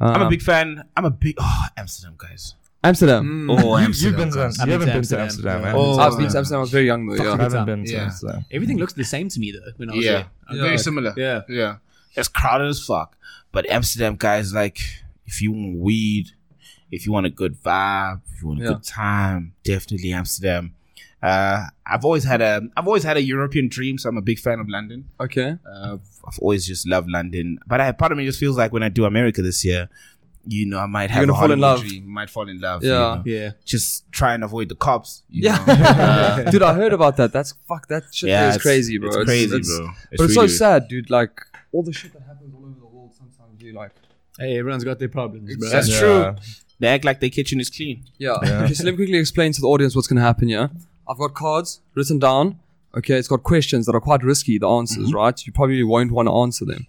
[0.00, 0.84] I'm a Um, big fan.
[0.96, 2.54] I'm a big oh Amsterdam guys.
[2.84, 3.48] Amsterdam.
[3.50, 4.44] Oh, You, you've been to.
[4.44, 4.68] Amsterdam.
[4.68, 5.66] You I've haven't been been to to Amsterdam, Amsterdam, yeah.
[5.66, 5.74] man.
[5.76, 6.58] Oh, I've been to Amsterdam.
[6.58, 7.32] I was very young though.
[7.32, 8.02] I haven't been to Yeah.
[8.04, 8.44] Amsterdam.
[8.52, 9.72] Everything looks the same to me though.
[9.76, 10.26] When I was Yeah, there.
[10.48, 10.62] I'm Yeah.
[10.62, 11.14] very similar.
[11.16, 11.40] Yeah.
[11.48, 11.76] yeah.
[12.14, 13.16] It's crowded as fuck.
[13.50, 14.78] But Amsterdam guys, like,
[15.26, 16.26] if you want weed,
[16.92, 18.68] if you want a good vibe, if you want a Yeah.
[18.74, 20.74] good time, definitely Amsterdam.
[21.22, 24.38] Uh, I've always had a I've always had a European dream, so I'm a big
[24.38, 25.08] fan of London.
[25.18, 25.56] Okay.
[25.66, 25.96] Uh,
[26.26, 28.88] I've always just loved London, but I, part of me just feels like when I
[28.90, 29.88] do America this year,
[30.46, 31.80] you know, I might have You're a gonna fall in love.
[31.80, 32.84] Dream, might fall in love.
[32.84, 32.90] Yeah.
[32.90, 33.22] you know.
[33.44, 33.50] Yeah.
[33.64, 35.22] Just try and avoid the cops.
[35.30, 35.56] you Yeah.
[35.66, 35.74] know.
[36.46, 37.32] Uh, dude, I heard about that.
[37.32, 37.88] That's fuck.
[37.88, 39.08] That shit yeah, is it's- crazy, bro.
[39.08, 39.88] It's crazy, bro.
[40.16, 41.10] but it's so sad, dude.
[41.10, 41.40] Like
[41.72, 43.14] all the shit that happens all over the world.
[43.14, 43.92] Sometimes you like.
[44.38, 45.68] Hey, everyone's got their problems, bro.
[45.70, 45.98] That's Yeah.
[45.98, 46.34] true.
[46.78, 48.04] They act like their kitchen is clean.
[48.18, 48.32] Yeah.
[48.32, 50.70] Okay, so let me quickly explain to the audience what's going to happen here.
[51.08, 52.60] I've got cards written down.
[52.96, 55.46] Okay, it's got questions that are quite risky, the answers, right?
[55.46, 56.86] You probably won't want to answer them.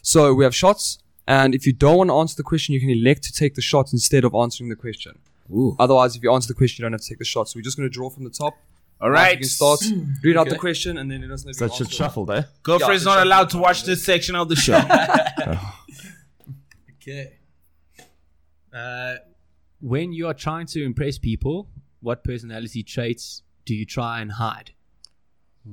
[0.00, 2.88] So we have shots, and if you don't want to answer the question, you can
[2.88, 5.18] elect to take the shot instead of answering the question.
[5.52, 5.76] Ooh.
[5.78, 7.48] Otherwise, if you answer the question, you don't have to take the shot.
[7.48, 8.56] So we're just going to draw from the top.
[9.00, 9.32] All right.
[9.32, 9.80] You can start,
[10.22, 12.24] read out the question, and then let us know if So you it should shuffle
[12.24, 12.48] there.
[12.62, 14.80] Girlfriend's Yeah, not allowed to watch this section of the show.
[17.02, 17.32] Okay.
[18.74, 19.14] Uh,
[19.80, 21.66] when you are trying to impress people,
[22.00, 24.72] what personality traits do you try and hide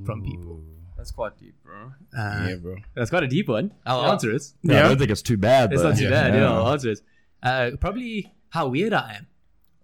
[0.06, 0.62] from people?
[0.96, 1.94] That's quite deep, bro.
[2.16, 2.76] Uh, bro.
[2.96, 3.74] That's quite a deep one.
[3.88, 4.12] I'll Yeah.
[4.12, 4.44] answer it.
[4.62, 5.74] Yeah, I don't think it's too bad.
[5.74, 5.90] It's though.
[5.90, 6.36] not too bad.
[6.36, 7.02] Yeah, I'll answer it.
[7.42, 9.28] Uh, probably how weird I am.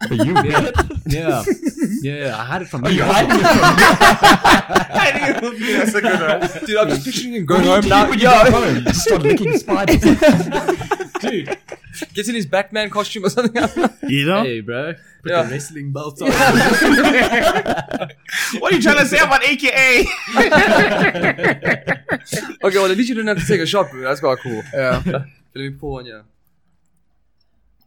[0.09, 0.73] But you weird.
[1.05, 1.43] Yeah,
[2.01, 2.41] yeah.
[2.41, 2.97] I had it from oh, Are you.
[2.97, 3.39] you hiding
[5.29, 6.39] it from That's a good one.
[6.65, 8.09] Dude, I'm just picturing him going home now.
[8.09, 10.01] When you go home, you just start licking spiders.
[11.21, 11.57] dude.
[12.15, 13.55] Gets in his Batman costume or something.
[14.09, 14.43] You know?
[14.43, 14.93] Hey, bro.
[15.21, 15.43] Put Yeah.
[15.43, 16.29] the wrestling belt on.
[18.59, 20.05] What are you trying to say about AKA?
[22.63, 24.01] okay, well, at least you didn't have to take a shot, bro.
[24.01, 24.61] That's quite cool.
[24.73, 25.01] Yeah.
[25.05, 25.25] Let
[25.55, 26.21] me pull one, yeah.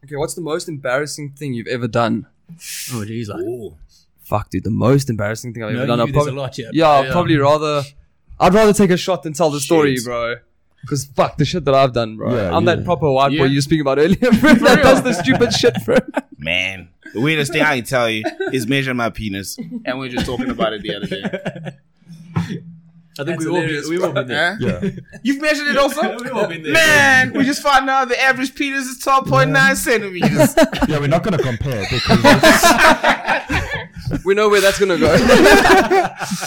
[0.07, 2.27] Okay, what's the most embarrassing thing you've ever done?
[2.49, 3.75] oh, jeez, like.
[4.21, 5.99] Fuck, dude, the most embarrassing thing I've No, ever done.
[5.99, 6.71] you, I'd there's prob- a lot here.
[6.73, 7.83] yeah, I'd probably rather.
[8.39, 10.05] I'd rather take a shot than tell the story, Shit.
[10.05, 10.37] bro.
[10.83, 12.35] Because fuck the shit that I've done, bro.
[12.37, 12.77] Yeah, I'm yeah.
[12.77, 14.55] that proper white boy you were speaking about earlier, bro.
[14.55, 15.97] that does the stupid shit, bro.
[16.39, 19.59] Man, the weirdest thing I can tell you is measuring my penis.
[19.59, 22.63] And we were just talking about it the other day.
[23.19, 24.59] I think That's we've all, been, we've all been there.
[24.61, 24.81] Huh?
[24.83, 24.91] Yeah.
[25.23, 26.17] You've measured it also?
[26.23, 26.73] We've all been there.
[26.75, 30.55] Man, we just found out the average penis is 12.9 centimeters.
[30.89, 32.23] Yeah, we're not going to compare because
[34.25, 35.17] We know where that's gonna go.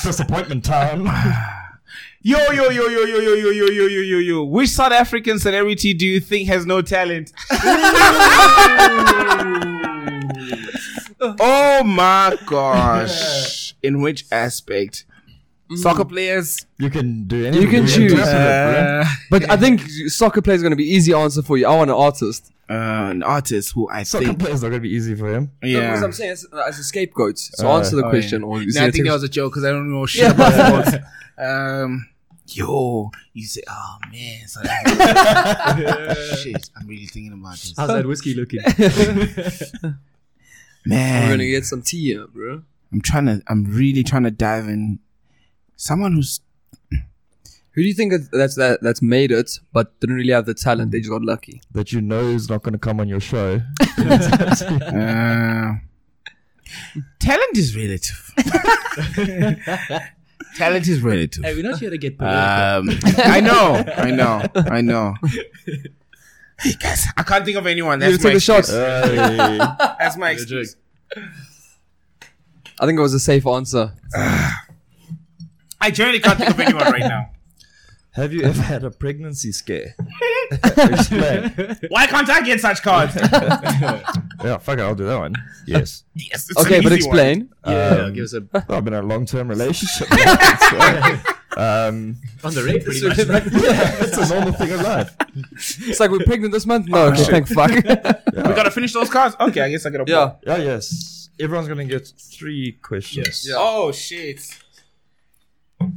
[0.03, 1.07] disappointment time.
[2.21, 4.43] Yo, yo, yo, yo, yo, yo, yo, yo, yo, yo, yo, yo.
[4.43, 7.31] Which South African celebrity do you think has no talent?
[11.39, 13.73] oh my gosh.
[13.81, 15.05] In which aspect?
[15.75, 16.65] Soccer players.
[16.79, 17.61] You can do anything.
[17.61, 18.11] You can choose.
[18.11, 19.01] interpret it, bro.
[19.01, 21.67] Uh, But I think soccer player is going to be easy answer for you.
[21.67, 22.51] I want an artist.
[22.69, 22.73] uh,
[23.11, 24.39] an artist who I Soccer think.
[24.39, 25.51] players are going to be easy for him.
[25.63, 26.01] Yeah.
[26.03, 27.37] I'm saying as, as a scapegoat.
[27.37, 28.41] So Uh, answer the Oh, question.
[28.41, 28.47] yeah.
[28.47, 30.53] Or No, I think that was a joke because I don't know shit about
[30.85, 31.05] sports.
[31.37, 32.07] Um,
[32.47, 34.61] yo, you say, oh man, so
[36.43, 36.69] shit.
[36.75, 37.73] I'm really thinking about this.
[37.77, 38.59] How's that whiskey looking?
[40.85, 42.63] Man, We're going to get some tea here, bro.
[42.91, 43.41] I'm trying to.
[43.47, 44.99] I'm really trying to dive in.
[45.79, 46.41] Someone who's
[46.91, 50.91] Who do you think that's that that's made it, but didn't really have the talent?
[50.91, 51.61] They just got lucky.
[51.71, 53.61] That you know is not going to come on your show.
[53.97, 55.75] uh,
[57.17, 58.33] talent is relative.
[60.57, 61.45] talent is relative.
[61.45, 62.21] hey, we're not here to get.
[62.21, 65.13] Um, I know, I know, I know.
[66.59, 68.01] Hey guys, I can't think of anyone.
[68.01, 68.65] You That's took my the shot.
[68.67, 70.75] That's my excuse.
[72.81, 73.93] I think it was a safe answer.
[75.81, 77.29] I generally can't think of anyone right now.
[78.13, 79.95] Have you ever had a pregnancy scare?
[79.99, 80.57] Why
[82.07, 83.15] can't I get such cards?
[84.41, 85.33] Yeah, fuck it, I'll do that one.
[85.67, 86.05] Yes.
[86.15, 87.17] yes, it's Okay, an but easy one.
[87.19, 87.49] explain.
[87.67, 90.07] yeah, um, give us a Well, I've been in a long term relationship.
[90.07, 90.15] so,
[91.57, 92.15] um,
[92.45, 93.17] on the rate pretty much.
[93.51, 95.13] it's a normal thing in life.
[95.81, 96.87] It's like we're pregnant this month.
[96.87, 97.69] No, okay, thank fuck.
[97.69, 97.81] We
[98.55, 99.35] gotta finish those cards.
[99.41, 100.31] Okay, I guess I get a yeah.
[100.47, 101.29] Yeah, yes.
[101.37, 103.27] Everyone's going to get three questions.
[103.27, 103.47] Yes.
[103.49, 103.55] Yeah.
[103.57, 104.39] Oh shit.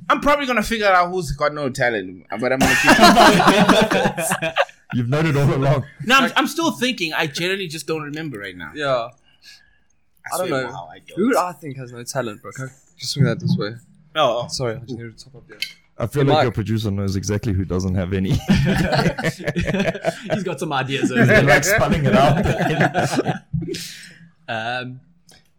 [0.08, 4.52] I'm probably gonna figure out who's got no talent, but I'm gonna keep.
[4.94, 5.84] You've known it all along.
[6.04, 7.12] no, I'm, I'm still thinking.
[7.14, 8.72] I generally just don't remember right now.
[8.74, 9.08] Yeah.
[10.32, 10.66] I don't know.
[10.66, 11.16] wow, I don't.
[11.18, 12.52] Who would I think has no talent, bro?
[12.52, 12.68] Can I
[12.98, 13.72] just swing that this way?
[14.14, 15.58] Oh, Sorry, I just need to top up there.
[15.98, 18.30] I feel Hey, like your producer knows exactly who doesn't have any.
[20.32, 21.08] He's got some ideas.
[21.10, 23.36] They're like spelling it out.
[24.48, 25.00] um,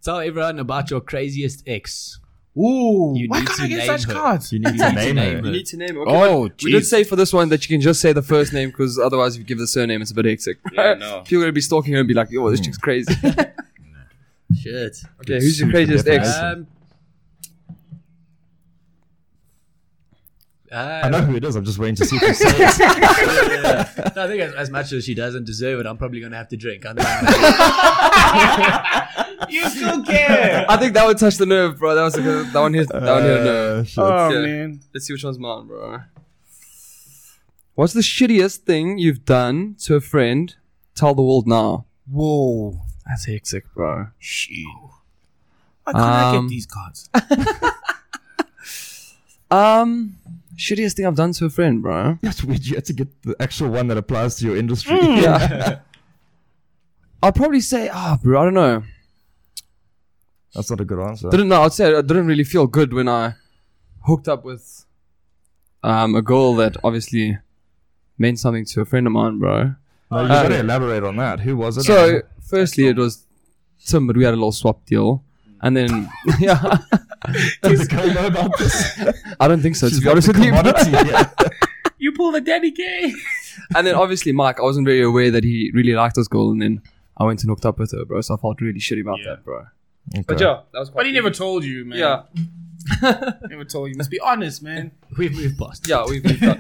[0.01, 2.19] tell everyone about your craziest ex.
[2.57, 3.13] Ooh!
[3.15, 4.13] You Why can't to I get such her.
[4.13, 4.51] cards?
[4.53, 5.41] You need to name name her.
[5.41, 5.45] her.
[5.47, 5.99] You need to name it.
[5.99, 8.21] Okay, Oh, but we did say for this one that you can just say the
[8.21, 10.57] first name because otherwise, if you give the surname, it's a bit hectic.
[10.73, 11.21] Yeah, no.
[11.21, 13.13] People are gonna be stalking her and be like, "Yo, this chick's crazy."
[14.55, 14.97] Shit.
[15.21, 16.29] okay, who's your craziest ex?
[16.37, 16.67] Um,
[20.73, 21.55] uh, I know who it is.
[21.55, 24.15] I'm just waiting to see if you say it.
[24.15, 26.37] no, I think as, as much as she doesn't deserve it, I'm probably going to
[26.37, 26.83] have to drink.
[26.87, 27.07] I think
[29.53, 30.65] You still care?
[30.67, 31.93] I think that would touch the nerve, bro.
[31.95, 32.87] That was a good, that one hit.
[32.89, 33.97] That one hit a nerve.
[33.97, 34.41] Uh, oh Yeah.
[34.41, 34.79] man.
[34.93, 35.99] Let's see which one's mine, bro.
[37.75, 40.55] What's the shittiest thing you've done to a friend?
[40.95, 41.85] Tell the world now.
[42.09, 42.79] Whoa.
[43.05, 44.07] That's hectic, bro.
[44.19, 44.65] Shit.
[45.83, 47.09] Why can't I Um, get these cards?
[49.51, 50.15] Um,
[50.65, 52.17] shittiest thing I've done to a friend, bro.
[52.23, 52.65] That's weird.
[52.65, 54.97] You had to get the actual one that applies to your industry.
[55.23, 55.79] Yeah.
[57.21, 58.83] I'll probably say, ah, bro, I don't know.
[60.53, 61.29] That's not a good answer.
[61.29, 61.61] Didn't know.
[61.63, 63.35] I'd say I didn't really feel good when I
[64.05, 64.85] hooked up with
[65.83, 67.37] um a girl that obviously
[68.17, 69.75] meant something to a friend of mine, bro.
[70.11, 71.39] No, you Uh, gotta elaborate on that.
[71.39, 71.83] Who was it?
[71.83, 73.25] So, firstly, it was
[73.85, 75.23] Tim, but we had a little swap deal.
[75.63, 76.09] And then,
[76.39, 76.77] yeah,
[77.61, 78.99] does the know about this?
[79.39, 80.51] I don't think so, to be honest with you.
[80.51, 80.61] bro.
[80.61, 81.29] commodity, yeah.
[81.97, 83.13] you pull the daddy gay.
[83.75, 86.51] And then, obviously, Mike, I wasn't very aware that he really liked this girl.
[86.51, 86.81] And then
[87.17, 88.19] I went and hooked up with her, bro.
[88.21, 89.65] So I felt really shitty about that, bro.
[90.27, 91.97] But yeah, that was quite But he never told you, man.
[91.97, 92.23] Yeah,
[93.49, 93.95] Never told you.
[93.95, 94.91] Must be honest, man.
[95.17, 95.87] We've moved past.
[95.87, 96.57] yeah, we've, we've got.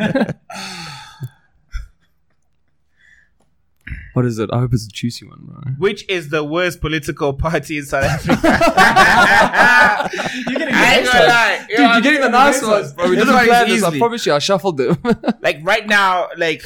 [4.13, 4.49] What is it?
[4.53, 5.59] I hope it's a juicy one, bro.
[5.77, 8.39] Which is the worst political party in South Africa?
[10.47, 11.65] You're getting I ain't gonna lie.
[11.67, 13.09] Dude, you're getting the nice ones, bro.
[13.09, 13.83] We This didn't one plan this.
[13.83, 13.99] I easily.
[13.99, 14.97] promise you, I shuffled them.
[15.41, 16.63] Like right now, like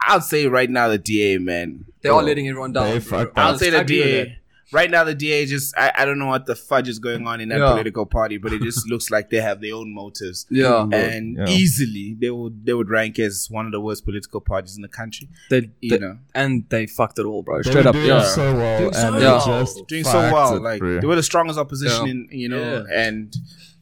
[0.00, 1.86] I'll say right now the DA man.
[2.02, 2.84] they are letting everyone down.
[2.86, 3.18] They bro.
[3.24, 3.58] fucked I'll up.
[3.60, 4.24] say the I agree with that.
[4.26, 4.38] DA.
[4.74, 7.40] Right now, the DA just I, I don't know what the fudge is going on
[7.40, 7.70] in that Yeah.
[7.70, 10.46] political party, but it just looks like they have their own motives.
[10.50, 11.48] Yeah, And Yeah.
[11.48, 14.88] easily they would they would rank as one of the worst political parties in the
[14.88, 15.28] country.
[15.48, 16.18] they, You they- know.
[16.34, 17.62] and they fucked it all, bro.
[17.62, 18.22] They Straight were up, doing yeah.
[18.24, 19.46] so well, Doing so and well.
[19.64, 21.00] just Doing so well, it, like bro.
[21.00, 22.12] they were the strongest opposition Yeah.
[22.12, 23.00] in you know, Yeah.
[23.06, 23.34] and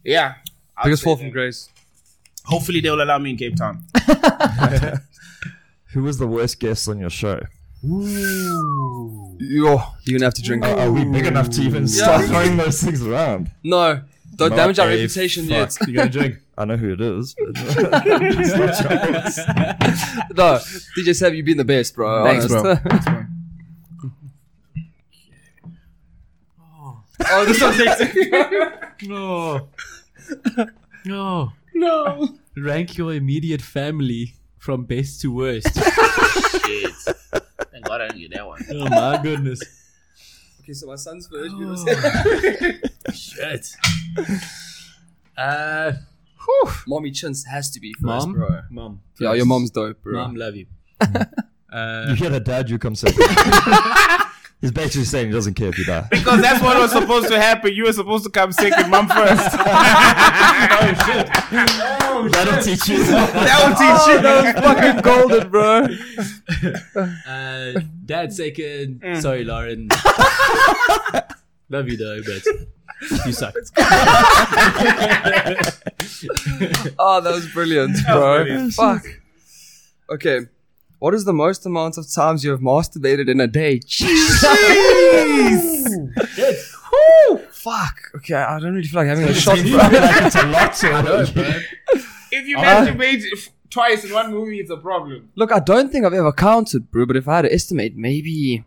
[0.04, 0.34] yeah.
[0.76, 1.70] I'll Biggest fall from grace.
[2.44, 3.84] Hopefully they'll allow me in Cape Town.
[5.92, 7.40] Who was the worst guest on your show?
[7.84, 9.76] Yo, you're
[10.18, 10.64] gonna have to drink.
[10.64, 13.50] Are, are we big enough to even start throwing those things around?
[13.64, 14.02] no,
[14.36, 15.72] don't Not damage our a reputation fuck.
[15.80, 15.88] yet.
[15.88, 16.36] You got to drink.
[16.58, 17.34] I know who it is.
[17.34, 17.54] but-
[20.36, 20.60] no,
[20.96, 22.24] DJ Sab, you've been the best, bro.
[22.24, 22.76] Thanks, bro.
[22.76, 23.24] Thanks, bro.
[27.30, 29.08] oh, this one's hectic.
[29.08, 29.68] No.
[31.04, 31.52] No.
[31.74, 32.28] No.
[32.56, 35.68] Rank your immediate family from best to worst.
[36.64, 36.92] Shit.
[37.72, 38.62] Thank God I didn't get that one.
[38.72, 39.60] oh my goodness.
[40.60, 41.54] okay, so my son's first.
[43.14, 43.66] Shit.
[45.36, 45.92] Uh,
[46.86, 48.60] Mommy Chins has to be first, mom, bro.
[48.70, 49.00] mom.
[49.18, 50.14] Yeah, your mom's dope, bro.
[50.14, 50.66] Mom, love you.
[51.00, 52.68] uh, You hear that, Dad?
[52.68, 53.24] You come second.
[54.62, 56.06] He's basically saying he doesn't care if you die.
[56.08, 57.74] Because that's what was supposed to happen.
[57.74, 59.54] You were supposed to come second, mom first.
[60.74, 61.26] Oh shit!
[62.32, 63.04] That'll teach you.
[63.04, 64.20] that will teach you.
[64.22, 65.86] that was fucking golden, bro.
[67.26, 67.72] uh,
[68.04, 69.00] dad second.
[69.00, 69.20] Mm.
[69.20, 69.88] Sorry, Lauren.
[71.68, 72.44] love you though, but
[73.26, 73.54] you suck.
[76.98, 78.44] Oh, that was brilliant, bro.
[78.44, 78.72] brilliant.
[78.74, 79.02] Fuck.
[80.10, 80.40] Okay.
[81.02, 83.80] What is the most amount of times you have masturbated in a day?
[83.80, 84.44] Jeez.
[86.92, 87.38] Woo!
[87.50, 88.12] Fuck.
[88.18, 89.78] Okay, I don't really feel like having a shot, bro.
[89.78, 90.76] like it's a lot.
[90.76, 90.88] So
[92.30, 95.30] If you Uh, masturbate f- twice in one movie, it's a problem.
[95.34, 97.04] Look, I don't think I've ever counted, bro.
[97.04, 98.62] But if I had to estimate, maybe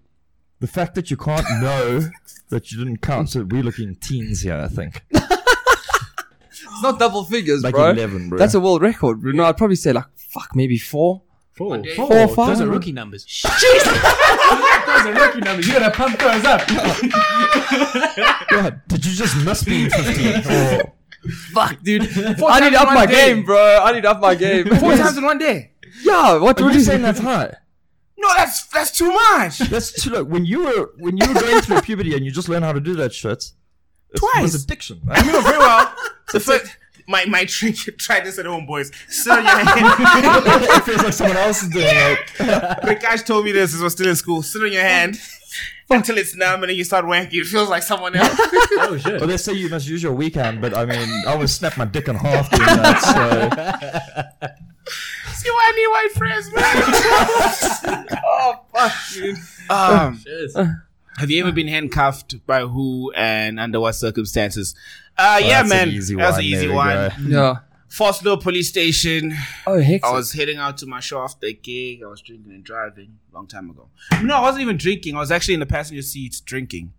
[0.60, 2.02] the fact that you can't know
[2.50, 5.06] that you didn't count, so we're looking teens here, I think.
[5.12, 7.92] it's not double figures, Like bro.
[7.92, 8.38] 11, bro.
[8.38, 9.32] That's a world record, bro.
[9.32, 11.22] No, I'd probably say like fuck, maybe four.
[11.56, 12.48] Four, Four, four, five.
[12.58, 13.24] Those are rookie numbers.
[13.26, 13.84] Jesus!
[13.86, 15.68] those are rookie numbers.
[15.68, 16.68] You gotta pump those up.
[18.50, 20.52] God, did you just miss being 15?
[20.54, 20.94] Or
[21.54, 22.02] Fuck, dude.
[22.44, 23.34] I need in up my day.
[23.34, 23.80] game, bro.
[23.84, 24.68] I need up my game.
[24.68, 25.72] Four times in one day.
[26.04, 26.38] Yeah.
[26.38, 27.54] What are you you saying that's high?
[28.18, 29.58] No, that's that's too much.
[29.60, 30.28] That's too look.
[30.30, 32.80] When you were when you were going through puberty and you just learned how to
[32.80, 33.52] do that shit, Twice.
[34.14, 34.42] it Twice.
[34.44, 35.02] was addiction.
[35.08, 35.26] I Right?
[35.26, 35.96] know very well.
[36.32, 36.78] The first,
[37.08, 37.76] my my trick.
[37.98, 38.92] Try this at home, boys.
[39.08, 39.96] Sit on your hand.
[40.70, 42.20] it feels like someone else is doing it.
[42.84, 43.72] Prakash told me this.
[43.74, 44.42] This was still in school.
[44.44, 45.20] Sit on your hand
[45.90, 47.34] until it's numb, and then you start wanking.
[47.42, 48.40] It feels like someone else.
[48.78, 49.20] Oh shit.
[49.20, 51.86] Well, they say you must use your weekend, but I mean, I would snap my
[51.86, 53.00] dick in half doing that.
[54.42, 54.48] So
[55.34, 58.06] See why I need white friends, man.
[58.26, 59.38] oh fuck, dude.
[59.70, 60.52] Um, Shit.
[61.18, 64.76] Have you ever been handcuffed by who and under what circumstances?
[65.18, 65.88] Uh, yeah, that's man.
[65.90, 66.40] an easy That's one.
[66.40, 66.96] an easy There one.
[66.96, 67.10] go.
[67.28, 67.56] Yeah.
[67.90, 69.34] Voslo police station.
[69.66, 70.04] Oh, heck.
[70.04, 72.02] I was heading out to my show after a gig.
[72.04, 73.88] I was drinking and driving a long time ago.
[74.22, 75.16] No, I wasn't even drinking.
[75.16, 76.92] I was actually in the passenger seat drinking,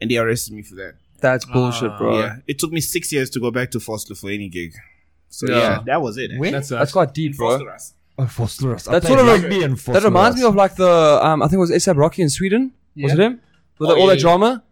[0.00, 0.94] and they arrested me for that.
[1.20, 2.20] That's bullshit, bro.
[2.20, 4.74] Yeah, it took me six years to go back to Voslo for any gig.
[5.28, 5.56] So Yeah.
[5.58, 6.30] yeah, that was it.
[6.38, 6.52] When?
[6.52, 7.58] That's That's quite deep, bro.
[7.58, 7.92] Vosloorus.
[8.18, 8.88] Oh, Vosloorus.
[8.88, 11.42] I That's played sort of a- rugby in That reminds me of like the um,
[11.42, 12.72] I think it was ASAP Rocky in Sweden.
[12.96, 13.40] Was it him?
[13.78, 14.22] With Oh, all yeah, that yeah.
[14.22, 14.62] drama,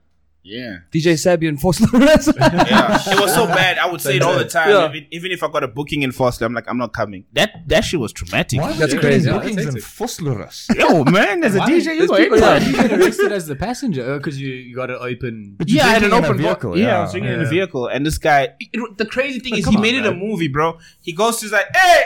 [0.43, 0.77] Yeah.
[0.93, 2.29] DJ Sabby and Force Lawrence.
[2.37, 3.79] Yeah, it was so bad.
[3.79, 4.69] I would say it all the time.
[4.71, 4.89] Yeah.
[4.91, 7.25] Even, even if I got a booking in Foster, I'm like, I'm not coming.
[7.33, 8.61] That that shit was traumatic.
[8.61, 9.31] Why That's would crazy.
[9.31, 10.75] bookings Yeah, in that's Vosloorus?
[10.79, 11.71] Yo, man, there's a Why?
[11.71, 11.97] DJ.
[11.97, 12.61] You There's go people anytime.
[12.75, 15.55] that you get arrested as the passenger oh, because you, you got an open.
[15.59, 16.79] But Yeah, I had an drinking in a open vo- vehicle.
[16.79, 18.49] Yeah, I was drinking in a vehicle, and this guy.
[18.61, 20.79] it- the crazy thing is, he on, made it a movie, bro.
[21.01, 22.03] He goes to he's like, "Hey,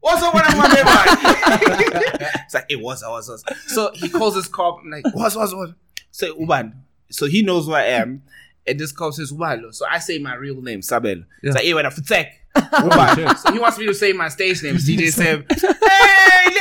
[0.00, 0.84] what's up with my man?"
[2.44, 4.78] It's like, "It was, I was, I was." So he calls his cop.
[4.84, 5.70] I'm like, "What's, what's, what?"
[6.14, 6.72] Say, "Uban."
[7.10, 8.22] So he knows who I am,
[8.64, 11.24] and this cop says, "Uban." So I say my real name, Sabel.
[11.42, 13.36] It's like, "Hey, what up, Futek?" Oh, Uban.
[13.36, 15.44] So he wants me to say my stage name, DJ Seb.
[15.50, 16.60] hey.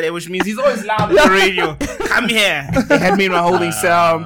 [0.00, 1.76] le- which means he's always loud on the radio.
[2.08, 2.66] Come here.
[2.88, 3.80] They had me in my holding ah.
[3.82, 4.24] cell.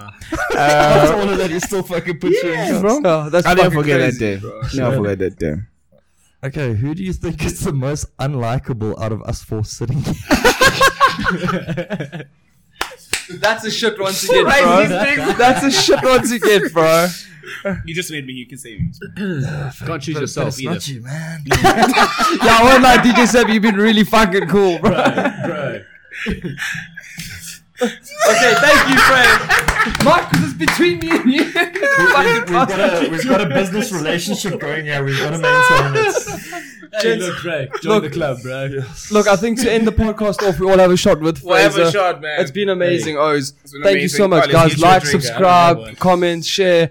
[0.57, 3.01] After all of that, you still fucking put you in bro.
[3.05, 4.37] Oh, that's I'll never forget crazy, that day.
[4.41, 4.61] bro.
[4.75, 5.55] Never forget that day.
[6.45, 10.15] Okay, who do you think is the most unlikable out of us four sitting here?
[13.31, 15.33] That's a shit once you get, bro.
[15.35, 17.09] That's a shit once you get, bro.
[17.85, 18.33] You just made me.
[18.33, 18.93] You can save me.
[19.16, 20.72] Can't choose But yourself it's either.
[20.72, 21.43] not you, man.
[21.47, 24.91] Yeah, I won't lie, DJ Seb, you've been really fucking cool, bro.
[25.45, 25.81] Bro.
[27.83, 30.05] Okay, thank you, Fred.
[30.05, 31.45] Mark, this is between me and you.
[31.45, 31.55] We've
[32.47, 32.70] got,
[33.05, 35.03] a, we've got a business relationship going here.
[35.05, 37.03] We've got to maintain it.
[37.03, 38.68] Hey, look, Craig, join Look- the club, bro.
[39.11, 41.57] Look, I think to end the podcast off, we all have a shot with We'll
[41.57, 42.41] have a shot, man.
[42.41, 43.51] It's been amazing, O's.
[43.51, 44.68] been Thank you so much, Oh, let's guys.
[44.68, 45.22] get you a Like, drink.
[45.22, 45.95] subscribe, I don't know.
[45.99, 46.91] comment, share.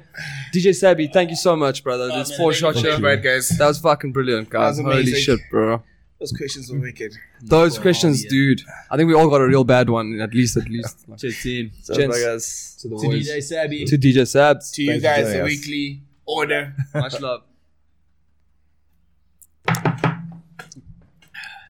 [0.54, 2.10] DJ Sabby, thank you so much, brother.
[2.12, 2.98] Oh, This man, four thank shot you show.
[3.00, 3.50] the guys.
[3.58, 4.78] That was fucking brilliant, guys.
[4.80, 5.82] Holy shit, bro.
[6.24, 7.18] Those questions were wicked.
[7.42, 8.30] Those oh, questions, yeah.
[8.30, 8.62] dude.
[8.90, 11.06] I think we all got a real bad one, at least, at least.
[11.18, 11.72] Cheers, team.
[11.94, 12.78] Gents, guys.
[12.80, 13.28] to the To boys.
[13.28, 13.84] DJ Sabby.
[13.84, 14.72] To DJ Sabs.
[14.72, 16.74] To you Thanks guys, the weekly order.
[16.94, 17.42] Much love.